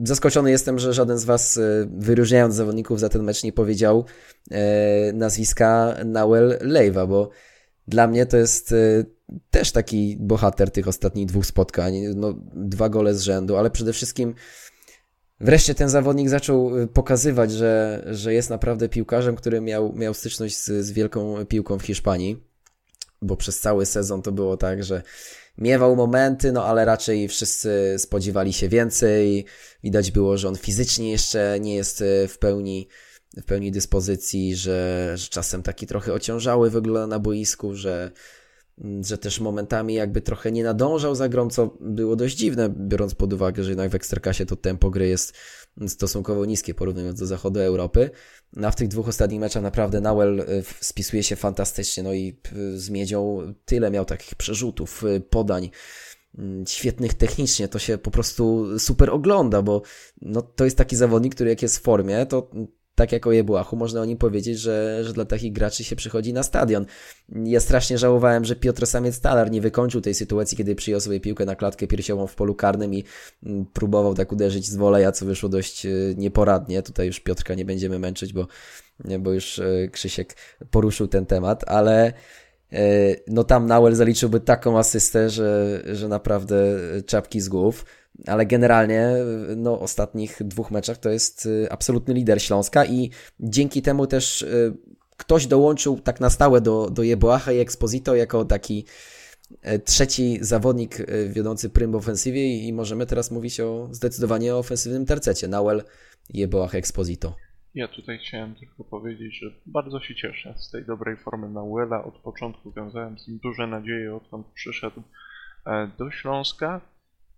[0.04, 1.60] zaskoczony jestem, że żaden z Was, e,
[1.96, 4.04] wyróżniając zawodników za ten mecz, nie powiedział
[4.50, 7.30] e, nazwiska Nawel Lejwa, bo
[7.88, 8.74] dla mnie to jest
[9.50, 11.94] też taki bohater tych ostatnich dwóch spotkań.
[12.14, 14.34] No, dwa gole z rzędu, ale przede wszystkim
[15.40, 20.66] wreszcie ten zawodnik zaczął pokazywać, że, że jest naprawdę piłkarzem, który miał, miał styczność z,
[20.66, 22.44] z wielką piłką w Hiszpanii,
[23.22, 25.02] bo przez cały sezon to było tak, że
[25.58, 29.44] miewał momenty, no ale raczej wszyscy spodziewali się więcej.
[29.84, 32.88] Widać było, że on fizycznie jeszcze nie jest e, w pełni,
[33.36, 38.10] w pełni dyspozycji, że, że czasem taki trochę ociążały wygląda na boisku, że,
[38.78, 43.14] mm, że też momentami jakby trochę nie nadążał za grą, co było dość dziwne, biorąc
[43.14, 45.32] pod uwagę, że jednak w Ekstraklasie to tempo gry jest
[45.88, 48.10] stosunkowo niskie porównując do zachodu Europy.
[48.52, 52.38] No, a w tych dwóch ostatnich meczach naprawdę Nawel y, spisuje się fantastycznie, no i
[52.56, 55.70] y, z Miedzią tyle miał takich przerzutów, y, podań,
[56.38, 59.82] mm, świetnych technicznie, to się po prostu super ogląda, bo
[60.22, 62.50] no, to jest taki zawodnik, który jak jest w formie, to
[62.94, 66.32] tak jak o Jebuachu, można o nim powiedzieć, że, że dla takich graczy się przychodzi
[66.32, 66.86] na stadion.
[67.44, 71.56] Ja strasznie żałowałem, że Piotr Samiec-Talar nie wykończył tej sytuacji, kiedy przyjął sobie piłkę na
[71.56, 73.04] klatkę piersiową w polu karnym i
[73.42, 76.82] mm, próbował tak uderzyć z woleja, co wyszło dość y, nieporadnie.
[76.82, 78.46] Tutaj już Piotrka nie będziemy męczyć, bo,
[79.18, 80.36] bo już y, Krzysiek
[80.70, 82.12] poruszył ten temat, ale
[82.72, 82.76] y,
[83.26, 86.56] no tam Nauel zaliczyłby taką asystę, że, że naprawdę
[87.06, 87.84] czapki z głów
[88.26, 89.12] ale generalnie
[89.56, 94.76] no, ostatnich dwóch meczach to jest y, absolutny lider Śląska i dzięki temu też y,
[95.16, 98.84] ktoś dołączył tak na stałe do, do Jeboacha i Exposito jako taki
[99.62, 104.58] e, trzeci zawodnik e, wiodący prym w ofensywie i możemy teraz mówić o zdecydowanie o
[104.58, 105.48] ofensywnym tercecie.
[105.48, 105.82] Nauel,
[106.30, 107.36] Jeboach, Exposito.
[107.74, 112.04] Ja tutaj chciałem tylko powiedzieć, że bardzo się cieszę z tej dobrej formy Nauela.
[112.04, 115.02] Od początku wiązałem z nim duże nadzieje, odkąd przyszedł
[115.66, 116.80] e, do Śląska.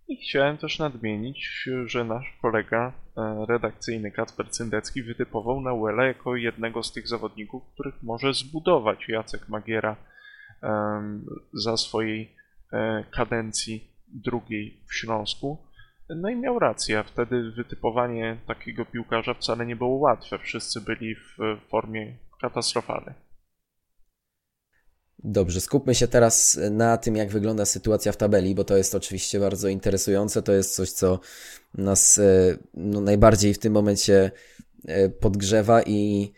[0.07, 6.83] I chciałem też nadmienić, że nasz kolega e, redakcyjny Kacper Cyndecki wytypował Nauela jako jednego
[6.83, 9.95] z tych zawodników, których może zbudować Jacek Magiera
[11.53, 12.35] za swojej
[12.73, 15.57] e, kadencji drugiej w Śląsku.
[16.09, 20.39] No i miał rację, wtedy wytypowanie takiego piłkarza wcale nie było łatwe.
[20.39, 21.37] Wszyscy byli w
[21.69, 23.26] formie katastrofalnej.
[25.23, 29.39] Dobrze, skupmy się teraz na tym, jak wygląda sytuacja w tabeli, bo to jest oczywiście
[29.39, 30.41] bardzo interesujące.
[30.41, 31.19] To jest coś, co
[31.73, 34.31] nas e, no, najbardziej w tym momencie
[34.87, 36.31] e, podgrzewa i,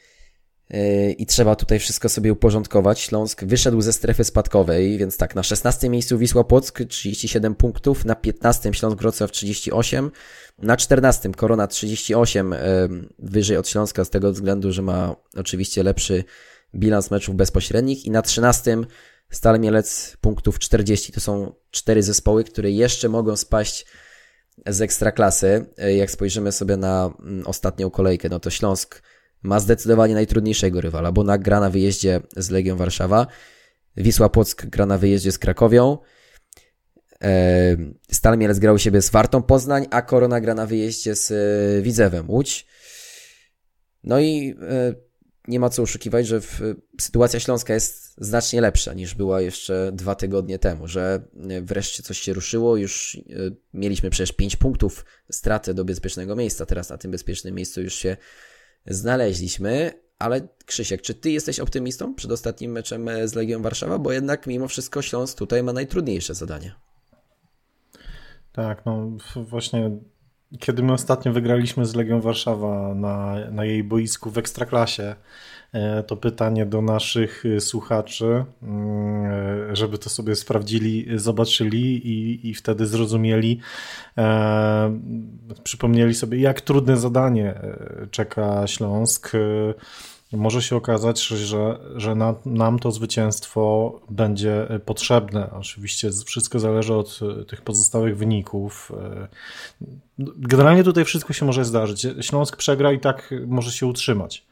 [0.69, 2.99] e, i trzeba tutaj wszystko sobie uporządkować.
[2.99, 8.15] Śląsk wyszedł ze strefy spadkowej, więc tak, na 16 miejscu Wisła Płock 37 punktów, na
[8.15, 10.11] 15 Śląsk Wrocław 38,
[10.59, 12.55] na 14 Korona 38,
[13.19, 16.23] wyżej od Śląska z tego względu, że ma oczywiście lepszy
[16.75, 18.77] bilans meczów bezpośrednich i na 13
[19.29, 21.13] Stal Mielec punktów 40.
[21.13, 23.85] To są cztery zespoły, które jeszcze mogą spaść
[24.67, 25.65] z ekstraklasy.
[25.95, 29.01] Jak spojrzymy sobie na mm, ostatnią kolejkę, no to Śląsk
[29.43, 33.27] ma zdecydowanie najtrudniejszego rywala, bo na gra na wyjeździe z Legią Warszawa,
[33.97, 35.97] Wisła Płock gra na wyjeździe z Krakowią,
[37.23, 37.77] e,
[38.11, 42.29] Stal Mielec grał siebie z Wartą Poznań, a Korona gra na wyjeździe z e, Widzewem
[42.29, 42.67] Łódź.
[44.03, 45.08] No i e,
[45.49, 46.61] nie ma co oszukiwać, że w,
[47.01, 52.19] sytuacja śląska jest znacznie lepsza niż była jeszcze dwa tygodnie temu, że e, wreszcie coś
[52.19, 53.21] się ruszyło, już e,
[53.73, 58.17] mieliśmy przecież 5 punktów straty do bezpiecznego miejsca, teraz na tym bezpiecznym miejscu już się
[58.85, 63.99] znaleźliśmy, Ale Krzysiek, czy ty jesteś optymistą przed ostatnim meczem z Legią Warszawa?
[63.99, 66.75] Bo jednak mimo wszystko Śląsk tutaj ma najtrudniejsze zadanie.
[68.51, 69.91] Tak, no właśnie
[70.59, 75.15] kiedy my ostatnio wygraliśmy z Legią Warszawa na, na jej boisku w Ekstraklasie,
[75.71, 82.87] e, to pytanie do naszych słuchaczy, mm, żeby to sobie sprawdzili, zobaczyli i, i wtedy
[82.87, 83.59] zrozumieli,
[84.17, 84.99] e,
[85.63, 89.31] przypomnieli sobie, jak trudne zadanie e, czeka Śląsk
[90.37, 95.51] może się okazać, że, że na, nam to zwycięstwo będzie potrzebne.
[95.51, 98.91] Oczywiście wszystko zależy od e, tych pozostałych wyników.
[98.97, 99.27] E,
[100.37, 102.07] generalnie tutaj wszystko się może zdarzyć.
[102.21, 104.48] Śląsk przegra i tak może się utrzymać.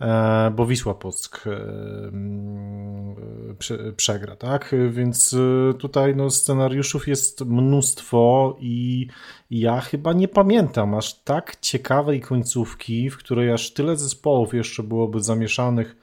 [0.00, 1.52] E, bo Wisła Płock e,
[3.96, 4.74] przegra, tak?
[4.90, 9.08] Więc e, tutaj no, scenariuszów jest mnóstwo i
[9.50, 15.22] ja chyba nie pamiętam aż tak ciekawej końcówki, w której aż tyle zespołów jeszcze byłoby
[15.22, 15.96] zamieszanych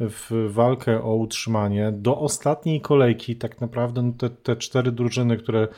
[0.00, 1.92] w walkę o utrzymanie.
[1.92, 5.68] Do ostatniej kolejki tak naprawdę no, te, te cztery drużyny, które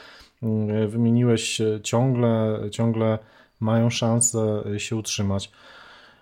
[0.42, 3.18] mm, wymieniłeś ciągle, ciągle
[3.60, 5.50] mają szansę się utrzymać.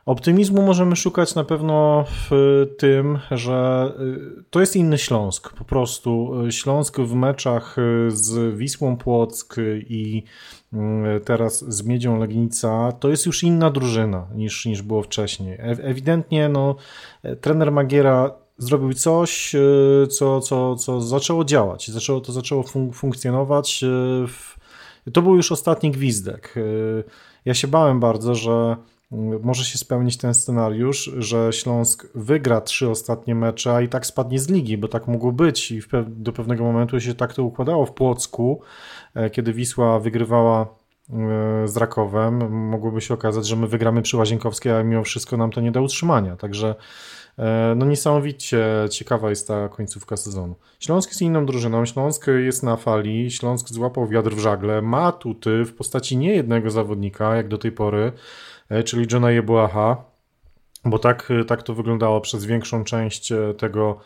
[0.09, 2.31] Optymizmu możemy szukać na pewno w
[2.79, 3.93] tym, że
[4.41, 5.53] y, to jest inny Śląsk.
[5.53, 9.57] Po prostu Śląsk w meczach y, z Wisłą Płock
[9.89, 10.23] i
[10.73, 15.57] y, teraz z Miedzią Legnica to jest już inna drużyna niż, niż było wcześniej.
[15.61, 16.77] Ewidentnie no,
[17.41, 19.57] trener Magiera zrobił coś,
[20.11, 23.85] co, co, co zaczęło działać, zaczęło, to zaczęło fun funkcjonować.
[25.13, 26.55] To był już ostatni gwizdek.
[27.45, 28.77] Ja się bałem bardzo, że
[29.43, 34.39] może się spełnić ten scenariusz, że Śląsk wygra trzy ostatnie mecze, a i tak spadnie
[34.39, 37.93] z ligi, bo tak mogło być i do pewnego momentu się tak to układało w
[37.93, 38.61] Płocku,
[39.15, 42.69] e, kiedy Wisła wygrywała e, z Rakowem.
[42.69, 45.81] Mogłoby się okazać, że my wygramy przy Łazienkowskiej, a mimo wszystko nam to nie da
[45.81, 46.37] utrzymania.
[46.37, 46.75] Także
[47.39, 50.55] e, no niesamowicie ciekawa jest ta końcówka sezonu.
[50.81, 55.65] Śląsk jest inną drużyną, Śląsk jest na fali, Śląsk złapał wiatr w żagle, ma tuty
[55.65, 58.13] w postaci nie jednego zawodnika, jak do tej pory,
[58.85, 60.05] czyli Johna Jebłaha,
[60.85, 63.99] bo tak, e, tak to wyglądało przez większą część e, tego,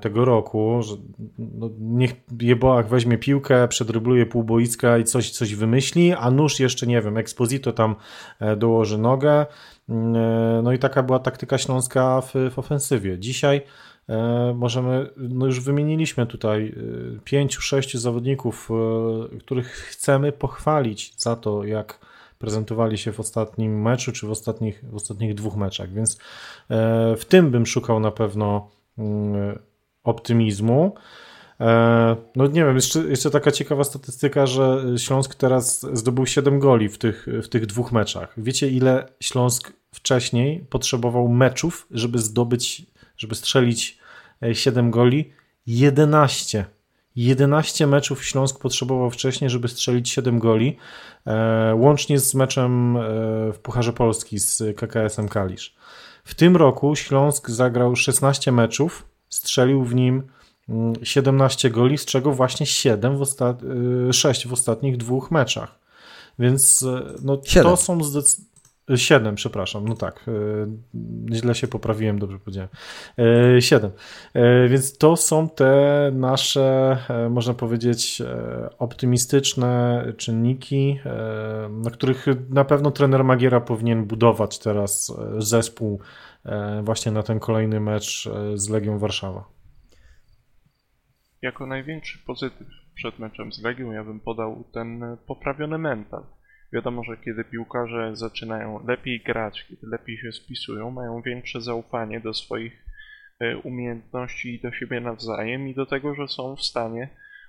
[0.00, 0.94] tego roku, że
[1.38, 6.86] no, niech Jeboach weźmie piłkę, przedrybluje pół boiska i coś, coś wymyśli, a nóż jeszcze,
[6.86, 7.94] nie wiem, Exposito tam
[8.56, 9.46] dołoży nogę.
[10.62, 13.18] No i taka była taktyka śląska w, w ofensywie.
[13.18, 13.62] Dzisiaj
[14.54, 16.74] możemy, no już wymieniliśmy tutaj
[17.24, 18.68] pięciu, sześciu zawodników,
[19.40, 21.98] których chcemy pochwalić za to, jak
[22.44, 26.18] prezentowali się w ostatnim meczu, czy w ostatnich, w ostatnich dwóch meczach, więc
[26.70, 29.58] e, w tym bym szukał na pewno mm,
[30.04, 30.94] optymizmu.
[31.60, 36.88] E, no nie wiem, jeszcze, jeszcze taka ciekawa statystyka, że Śląsk teraz zdobył 7 goli
[36.88, 38.34] w tych, w tych dwóch meczach.
[38.36, 43.98] Wiecie, ile Śląsk wcześniej potrzebował meczów, żeby zdobyć, żeby strzelić
[44.52, 45.32] 7 e, goli?
[45.66, 46.64] 11.
[47.16, 50.76] 11 meczów Śląsk potrzebował wcześniej, żeby strzelić 7 goli,
[51.26, 53.00] e, łącznie z meczem e,
[53.52, 55.74] w Pucharze Polski z KKS-em Kalisz.
[56.24, 60.22] W tym roku Śląsk zagrał 16 meczów, strzelił w nim
[61.02, 63.56] 17 mm, goli, z czego właśnie 7 w osta
[64.12, 65.78] 6 e, w ostatnich dwóch meczach.
[66.38, 66.84] Więc
[67.22, 68.53] no, to są zdecydowanie
[68.96, 72.68] Siedem, przepraszam, no tak, e, źle się poprawiłem, dobrze powiedziałem.
[73.18, 73.90] E, siedem.
[74.34, 76.98] E, więc to są te nasze,
[77.30, 78.22] można powiedzieć,
[78.78, 81.00] optymistyczne czynniki,
[81.70, 86.00] na których na pewno trener Magiera powinien budować teraz zespół
[86.82, 89.44] właśnie na ten kolejny mecz z Legią Warszawa.
[91.42, 96.22] Jako największy pozytyw przed meczem z Legią ja bym podał ten poprawiony mental
[96.74, 102.34] Wiadomo, że kiedy piłkarze zaczynają lepiej grać, kiedy lepiej się spisują, mają większe zaufanie do
[102.34, 102.84] swoich
[103.40, 107.08] e, umiejętności i do siebie nawzajem i do tego, że są w stanie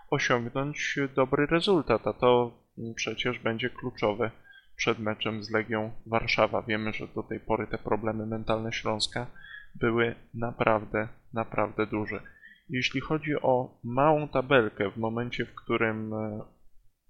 [0.09, 2.51] osiągnąć dobry rezultat, a to
[2.95, 4.31] przecież będzie kluczowe
[4.75, 6.61] przed meczem z Legią Warszawa.
[6.61, 9.27] Wiemy, że do tej pory te problemy mentalne Śląska
[9.75, 12.19] były naprawdę, naprawdę duże.
[12.69, 16.41] Jeśli chodzi o małą tabelkę, w momencie, w którym e,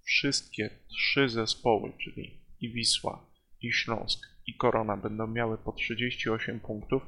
[0.05, 3.25] wszystkie trzy zespoły, czyli i Wisła,
[3.61, 7.03] i Śląsk, i Korona będą miały po 38 punktów,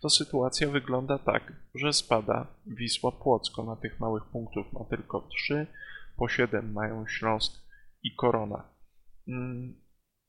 [0.00, 5.66] to sytuacja wygląda tak, że spada Wisła Płocko na tych małych punktów ma tylko 3,
[6.16, 7.62] po 7 mają Śląsk
[8.02, 8.68] i Korona.
[9.26, 9.80] Hmm,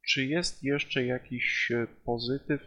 [0.07, 2.61] czy jest jeszcze jakiś e, pozytyw?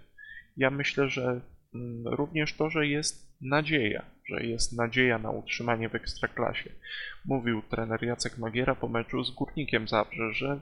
[0.56, 1.40] Ja myślę, że
[1.72, 6.70] hmm, również to, że jest nadzieja, że jest nadzieja na utrzymanie w Ekstraklasie.
[7.24, 10.60] Mówił trener Jacek Magiera po meczu z Górnikiem Zabrze, że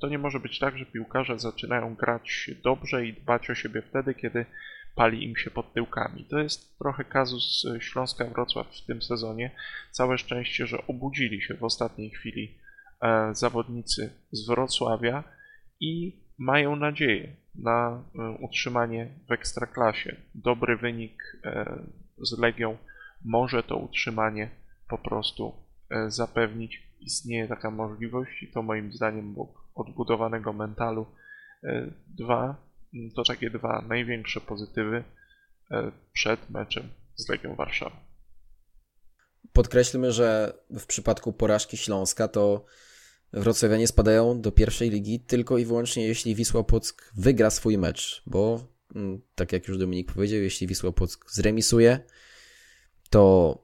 [0.00, 4.14] to nie może być tak, że piłkarze zaczynają grać dobrze i dbać o siebie wtedy,
[4.14, 4.46] kiedy
[4.94, 6.24] pali im się pod tyłkami.
[6.24, 9.50] To jest trochę kazus Śląska Wrocław w tym sezonie.
[9.90, 12.58] Całe szczęście, że obudzili się w ostatniej chwili
[13.02, 15.24] e, zawodnicy z Wrocławia
[15.80, 20.16] i mają nadzieję na e, utrzymanie w ekstraklasie.
[20.34, 21.78] Dobry wynik e,
[22.18, 22.76] z Legią
[23.24, 24.50] może to utrzymanie
[24.88, 25.52] po prostu
[26.08, 26.88] zapewnić.
[27.00, 29.36] Istnieje taka możliwość i to moim zdaniem
[29.74, 31.06] odbudowanego mentalu.
[32.06, 32.56] Dwa,
[33.16, 35.04] to takie dwa największe pozytywy
[36.12, 37.96] przed meczem z Legią Warszawa.
[39.52, 42.64] Podkreślmy, że w przypadku porażki Śląska to
[43.32, 48.60] Wrocławianie spadają do pierwszej ligi tylko i wyłącznie jeśli Wisła Płock wygra swój mecz, bo
[49.34, 52.00] tak jak już Dominik powiedział, jeśli Wisła Płock zremisuje,
[53.10, 53.58] to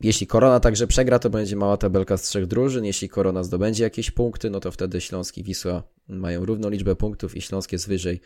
[0.00, 2.84] jeśli Korona także przegra, to będzie mała tabelka z trzech drużyn.
[2.84, 7.36] Jeśli Korona zdobędzie jakieś punkty, no to wtedy Śląsk i Wisła mają równą liczbę punktów
[7.36, 8.20] i Śląsk jest wyżej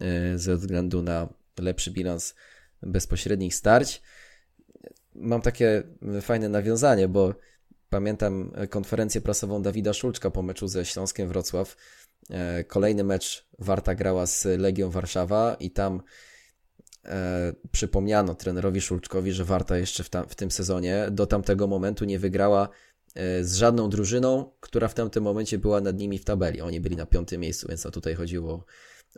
[0.00, 1.28] e, ze względu na
[1.58, 2.34] lepszy bilans
[2.82, 4.02] bezpośrednich starć.
[5.14, 5.82] Mam takie
[6.20, 7.34] fajne nawiązanie, bo
[7.94, 11.76] Pamiętam konferencję prasową Dawida Szulczka po meczu ze Śląskiem Wrocław.
[12.30, 16.02] E, kolejny mecz Warta grała z Legią Warszawa i tam
[17.06, 22.04] e, przypomniano trenerowi Szulczkowi, że Warta jeszcze w, tam, w tym sezonie do tamtego momentu
[22.04, 22.68] nie wygrała
[23.14, 26.60] e, z żadną drużyną, która w tamtym momencie była nad nimi w tabeli.
[26.60, 28.64] Oni byli na piątym miejscu, więc no tutaj chodziło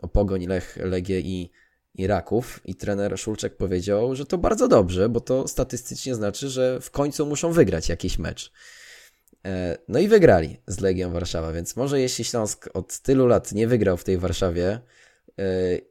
[0.01, 1.51] o Pogoń, Lech, Legię i
[1.95, 6.91] Iraków i trener Szulczek powiedział, że to bardzo dobrze, bo to statystycznie znaczy, że w
[6.91, 8.51] końcu muszą wygrać jakiś mecz.
[9.45, 13.67] E, no i wygrali z Legią Warszawa, więc może jeśli Śląsk od tylu lat nie
[13.67, 14.79] wygrał w tej Warszawie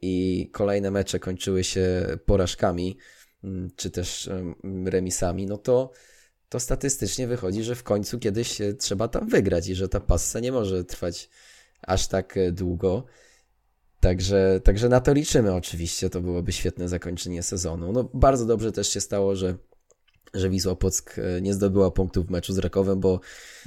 [0.02, 2.96] i kolejne mecze kończyły się porażkami,
[3.44, 4.30] mm, czy też
[4.84, 5.92] remisami, no to,
[6.48, 10.52] to statystycznie wychodzi, że w końcu kiedyś trzeba tam wygrać i że ta passa nie
[10.52, 11.28] może trwać
[11.82, 13.04] aż tak e, długo.
[14.00, 17.92] Także, także na to liczymy oczywiście, to byłoby świetne zakończenie sezonu.
[17.92, 19.56] No bardzo dobrze też się stało, że,
[20.38, 23.20] że Wisła Płock e, nie zdobyła punktów w meczu z Rakowem, bo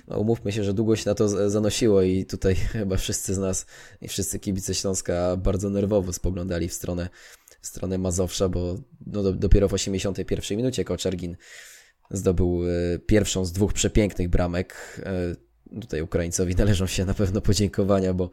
[0.08, 3.66] no, umówmy się, że długo się na to zanosiło i tutaj chyba wszyscy z nas
[4.02, 7.10] i wszyscy kibice Śląska bardzo nerwowo spoglądali w stronę,
[7.62, 11.38] w stronę Mazowsza, bo no, do, dopiero w 81 minucie Koczergin
[12.12, 15.02] zdobył e, pierwszą z dwóch przepięknych bramek.
[15.06, 18.30] E, tutaj Ukraińcowi należą się na pewno podziękowania, bo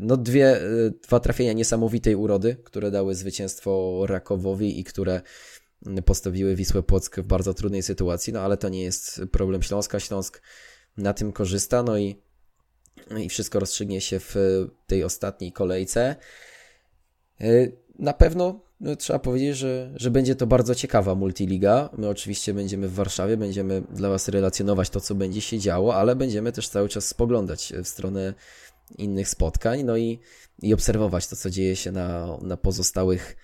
[0.00, 0.60] no dwie,
[1.02, 5.20] dwa trafienia niesamowitej urody, które dały zwycięstwo Rakowowi i które
[6.04, 10.00] postawiły Wisłę Płock w bardzo trudnej sytuacji, no ale to nie jest problem Śląska.
[10.00, 10.42] Śląsk
[10.96, 12.16] na tym korzysta, no i,
[13.18, 14.36] i wszystko rozstrzygnie się w
[14.86, 16.16] tej ostatniej kolejce.
[17.40, 21.88] Yy, na pewno no, trzeba powiedzieć, że, że będzie to bardzo ciekawa multiliga.
[21.98, 26.16] My oczywiście będziemy w Warszawie, będziemy dla Was relacjonować to, co będzie się działo, ale
[26.16, 28.34] będziemy też cały czas spoglądać w stronę
[28.98, 30.18] innych spotkań, no i,
[30.62, 33.36] i obserwować to, co dzieje się na, na pozostałych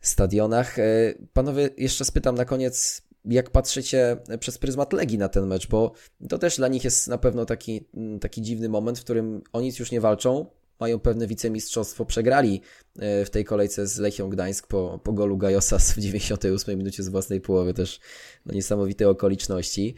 [0.00, 0.78] stadionach.
[0.78, 5.92] E, panowie, jeszcze spytam na koniec, jak patrzycie przez pryzmat Legii na ten mecz, bo
[6.28, 9.60] to też dla nich jest na pewno taki, mm, taki dziwny moment, w którym o
[9.60, 10.46] nic już nie walczą,
[10.80, 12.60] mają pewne wicemistrzostwo, przegrali
[12.98, 17.08] e, w tej kolejce z Lechią Gdańsk po, po golu Gajosa w 98 minucie z
[17.08, 18.00] własnej połowy, też
[18.46, 19.94] no, niesamowite okoliczności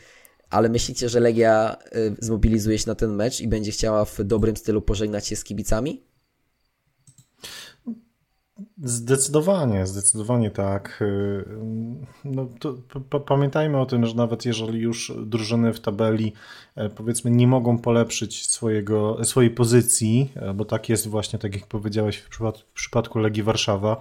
[0.51, 4.57] ale myślicie, że Legia y, zmobilizuje się na ten mecz i będzie chciała w dobrym
[4.57, 6.05] stylu pożegnać się z kibicami?
[8.83, 10.99] Zdecydowanie, zdecydowanie tak.
[11.03, 11.45] Y,
[12.25, 12.49] no,
[13.27, 16.33] pamiętajmy o tym, że nawet jeżeli już drużyny w tabeli
[16.77, 21.67] e, powiedzmy nie mogą polepszyć swojego, swojej pozycji, e, bo tak jest właśnie, tak jak
[21.67, 23.97] powiedziałeś w przypadku, w przypadku Legii Warszawa,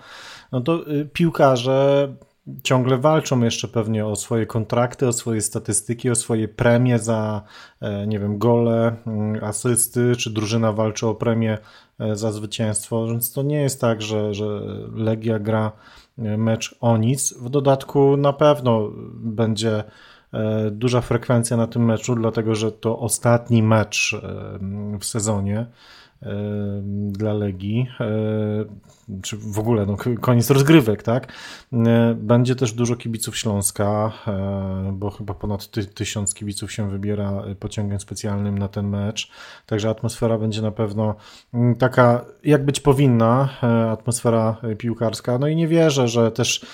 [0.52, 2.14] no to y, piłkarze
[2.64, 7.42] ciągle walczą jeszcze pewnie o swoje kontrakty, o swoje statystyki, o swoje premie za,
[7.82, 11.58] e, nie wiem, gole, mm, asysty, czy drużyna walczy o premię
[12.14, 14.62] za zwycięstwo, więc to nie jest tak, że, że
[14.96, 15.72] Legia gra
[16.18, 17.34] e, mecz o nic.
[17.34, 19.84] W dodatku na pewno będzie
[20.72, 24.16] duża frekwencja na tym meczu, dlatego że to ostatni mecz
[25.00, 25.66] w sezonie
[27.12, 27.88] dla Legii
[29.22, 31.34] czy w ogóle no, koniec rozgrywek, tak?
[31.74, 37.44] E, będzie też dużo kibiców Śląska, e, bo chyba ponad ty, tysiąc kibiców się wybiera
[37.60, 39.32] pociągiem specjalnym na ten mecz,
[39.66, 41.16] także atmosfera będzie na pewno
[41.54, 45.38] mm, taka, jak być powinna, e, atmosfera piłkarska.
[45.38, 46.66] No i nie wierzę, że też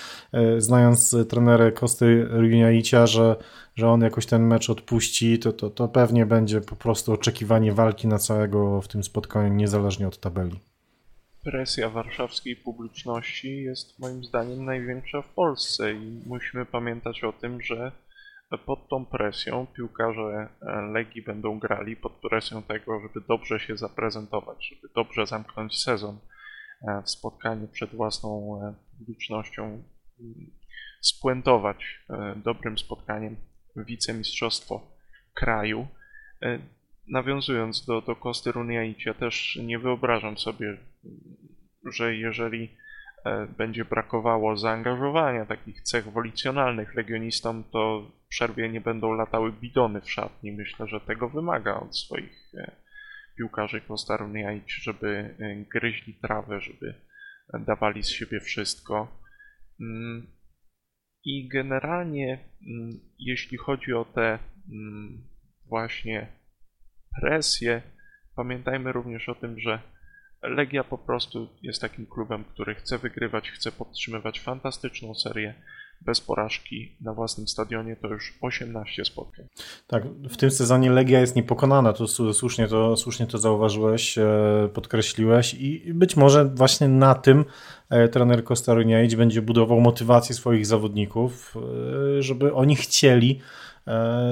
[0.58, 3.36] znając trenerę Kosty Runiaicia, że
[3.76, 8.08] że on jakoś ten mecz odpuści, to, to, to pewnie będzie po prostu oczekiwanie walki
[8.08, 10.73] na całego w tym spotkaniu, niezależnie od tabeli
[11.44, 17.92] presja warszawskiej publiczności jest moim zdaniem największa w Polsce i musimy pamiętać o tym, że
[18.66, 24.68] pod tą presją piłkarze e, Legii będą grali, pod presją tego, żeby dobrze się zaprezentować,
[24.68, 26.18] żeby dobrze zamknąć sezon.
[27.04, 28.60] w spotkaniu przed własną
[28.98, 29.82] publicznością
[31.00, 32.00] spuentować
[32.36, 33.36] dobrym spotkaniem
[33.76, 34.96] wicemistrzostwo
[35.34, 35.86] kraju.
[37.08, 40.76] Nawiązując do, do Kosty Runiaicia, też nie wyobrażam sobie,
[41.92, 42.76] że jeżeli
[43.24, 50.00] E, będzie brakowało zaangażowania takich cech wolicjonalnych legionistom, to w przerwie nie będą latały bidony
[50.00, 50.52] w szatni.
[50.52, 52.76] Myślę, że tego wymaga od swoich e,
[53.36, 54.34] piłkarzy Kostarun
[54.66, 56.94] żeby e, gryźli trawę, żeby
[57.66, 59.20] dawali z siebie wszystko.
[59.80, 60.26] Mm,
[61.24, 64.38] I generalnie, mm, jeśli chodzi o te
[64.72, 65.28] mm,
[65.66, 66.26] właśnie
[67.20, 67.82] presje,
[68.36, 69.93] pamiętajmy również o tym, że
[70.48, 75.54] Legia po prostu jest takim klubem, który chce wygrywać, chce podtrzymywać fantastyczną serię
[76.00, 79.46] bez porażki na własnym stadionie to już 18 spotkań.
[79.86, 84.24] Tak, w tym sezonie Legia jest niepokonana, to słusznie to, słusznie to zauważyłeś, e,
[84.74, 87.44] podkreśliłeś i być może właśnie na tym
[87.90, 91.54] e, trener Kostaruniaić będzie budował motywację swoich zawodników,
[92.18, 93.40] e, żeby oni chcieli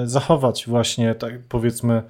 [0.05, 2.03] zachować właśnie, tak powiedzmy,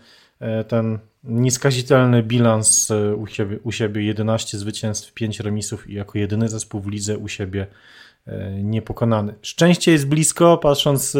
[0.67, 6.49] ten nieskazitelny bilans e, u siebie, u siebie 11 zwycięstw, 5 remisów i jako jedyny
[6.49, 7.67] zespół w lidze u siebie
[8.25, 9.35] e, niepokonany.
[9.41, 11.19] Szczęście jest blisko, patrząc e,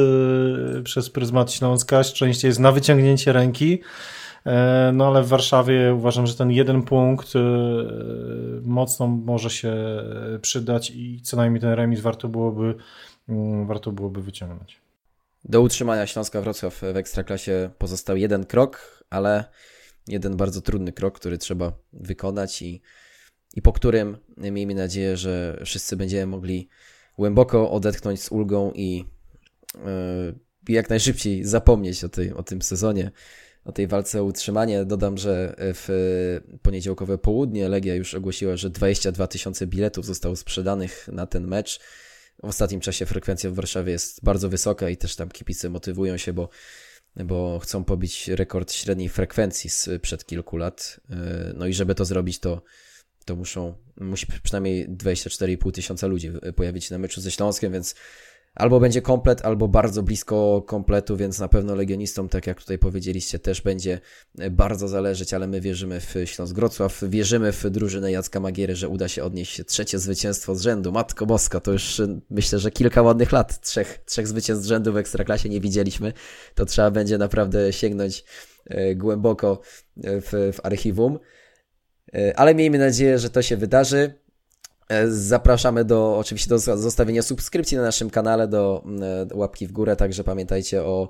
[0.84, 3.82] przez pryzmat Śląska, szczęście jest na wyciągnięcie ręki,
[4.94, 7.34] no ale w Warszawie uważam, że ten jeden punkt
[8.64, 9.76] mocno może się
[10.42, 12.76] przydać i co najmniej ten remis warto byłoby,
[13.30, 14.78] mm, warto byłoby wyciągnąć.
[15.46, 19.46] Do utrzymania Śląska Wrocław w Ekstraklasie pozostał jeden krok, ale
[20.08, 22.82] jeden bardzo trudny krok, który trzeba wykonać i,
[23.56, 26.70] i po którym miejmy nadzieję, że wszyscy będziemy mogli
[27.18, 29.06] głęboko odetchnąć z ulgą i
[29.76, 33.12] yy, jak najszybciej zapomnieć o, tej, o tym sezonie,
[33.66, 34.86] o tej walce o utrzymanie.
[34.86, 41.28] Dodam, że w poniedziałkowe południe Legia już ogłosiła, że 22 tysiące biletów zostało sprzedanych na
[41.28, 41.80] ten mecz.
[42.44, 46.34] W ostatnim czasie frekwencja w Warszawie jest bardzo wysoka i też tam kipice motywują się,
[46.34, 46.50] bo
[47.16, 51.00] bo chcą pobić rekord średniej frekwencji sprzed kilku lat.
[51.10, 52.62] E, no i żeby to zrobić, to,
[53.26, 57.96] to muszą, musi przynajmniej 24,5 tysiąca ludzi pojawić się na meczu ze Śląskiem, więc
[58.56, 63.40] albo będzie komplet, albo bardzo blisko kompletu, więc na pewno legionistom, tak jak tutaj powiedzieliście,
[63.40, 64.00] też będzie
[64.52, 69.08] bardzo zależeć, ale my wierzymy w Śląsk Wrocław, wierzymy w drużynę Jacka Magiery, że uda
[69.08, 70.92] się odnieść trzecie zwycięstwo z rzędu.
[70.92, 74.98] Matko Boska, to już myślę, że kilka ładnych lat, trzech, trzech zwycięstw z rzędu w
[74.98, 76.14] Ekstraklasie nie widzieliśmy.
[76.56, 78.26] To trzeba będzie naprawdę sięgnąć
[78.66, 79.62] e, głęboko
[79.98, 81.20] w, w archiwum.
[82.14, 84.23] E, ale miejmy nadzieję, że to się wydarzy.
[84.90, 88.84] E, zapraszamy do oczywiście do zostawienia subskrypcji na naszym kanale, do,
[89.26, 91.10] do łapki w górę, także pamiętajcie o,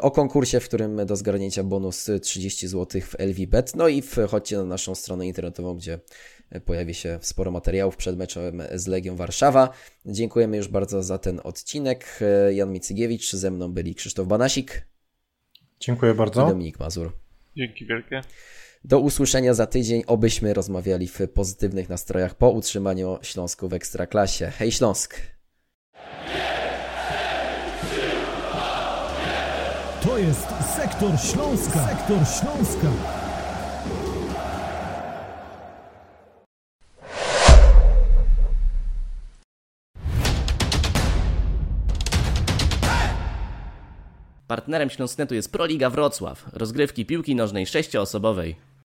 [0.00, 3.76] o konkursie, w którym do zgarnięcia bonus 30 zł w LVBet.
[3.76, 5.98] No i wchodźcie na naszą stronę internetową, gdzie
[6.64, 9.68] pojawi się sporo materiałów przed meczem z Legią Warszawa.
[10.06, 12.20] Dziękujemy już bardzo za ten odcinek.
[12.50, 14.86] Jan Micygiewicz, ze mną byli Krzysztof Banasik.
[15.80, 16.46] Dziękuję bardzo.
[16.46, 17.12] I Dominik Mazur.
[17.56, 18.20] Dzięki wielkie.
[18.86, 24.50] Do usłyszenia za tydzień, obyśmy rozmawiali w pozytywnych nastrojach po utrzymaniu Śląsku w Ekstraklasie.
[24.58, 25.16] Hej Śląsk!
[30.02, 31.88] To jest Sektor Śląska.
[31.88, 32.88] Sektor Śląska.
[44.46, 48.66] Partnerem Śląsknetu jest Proliga Wrocław, rozgrywki piłki nożnej sześcioosobowej.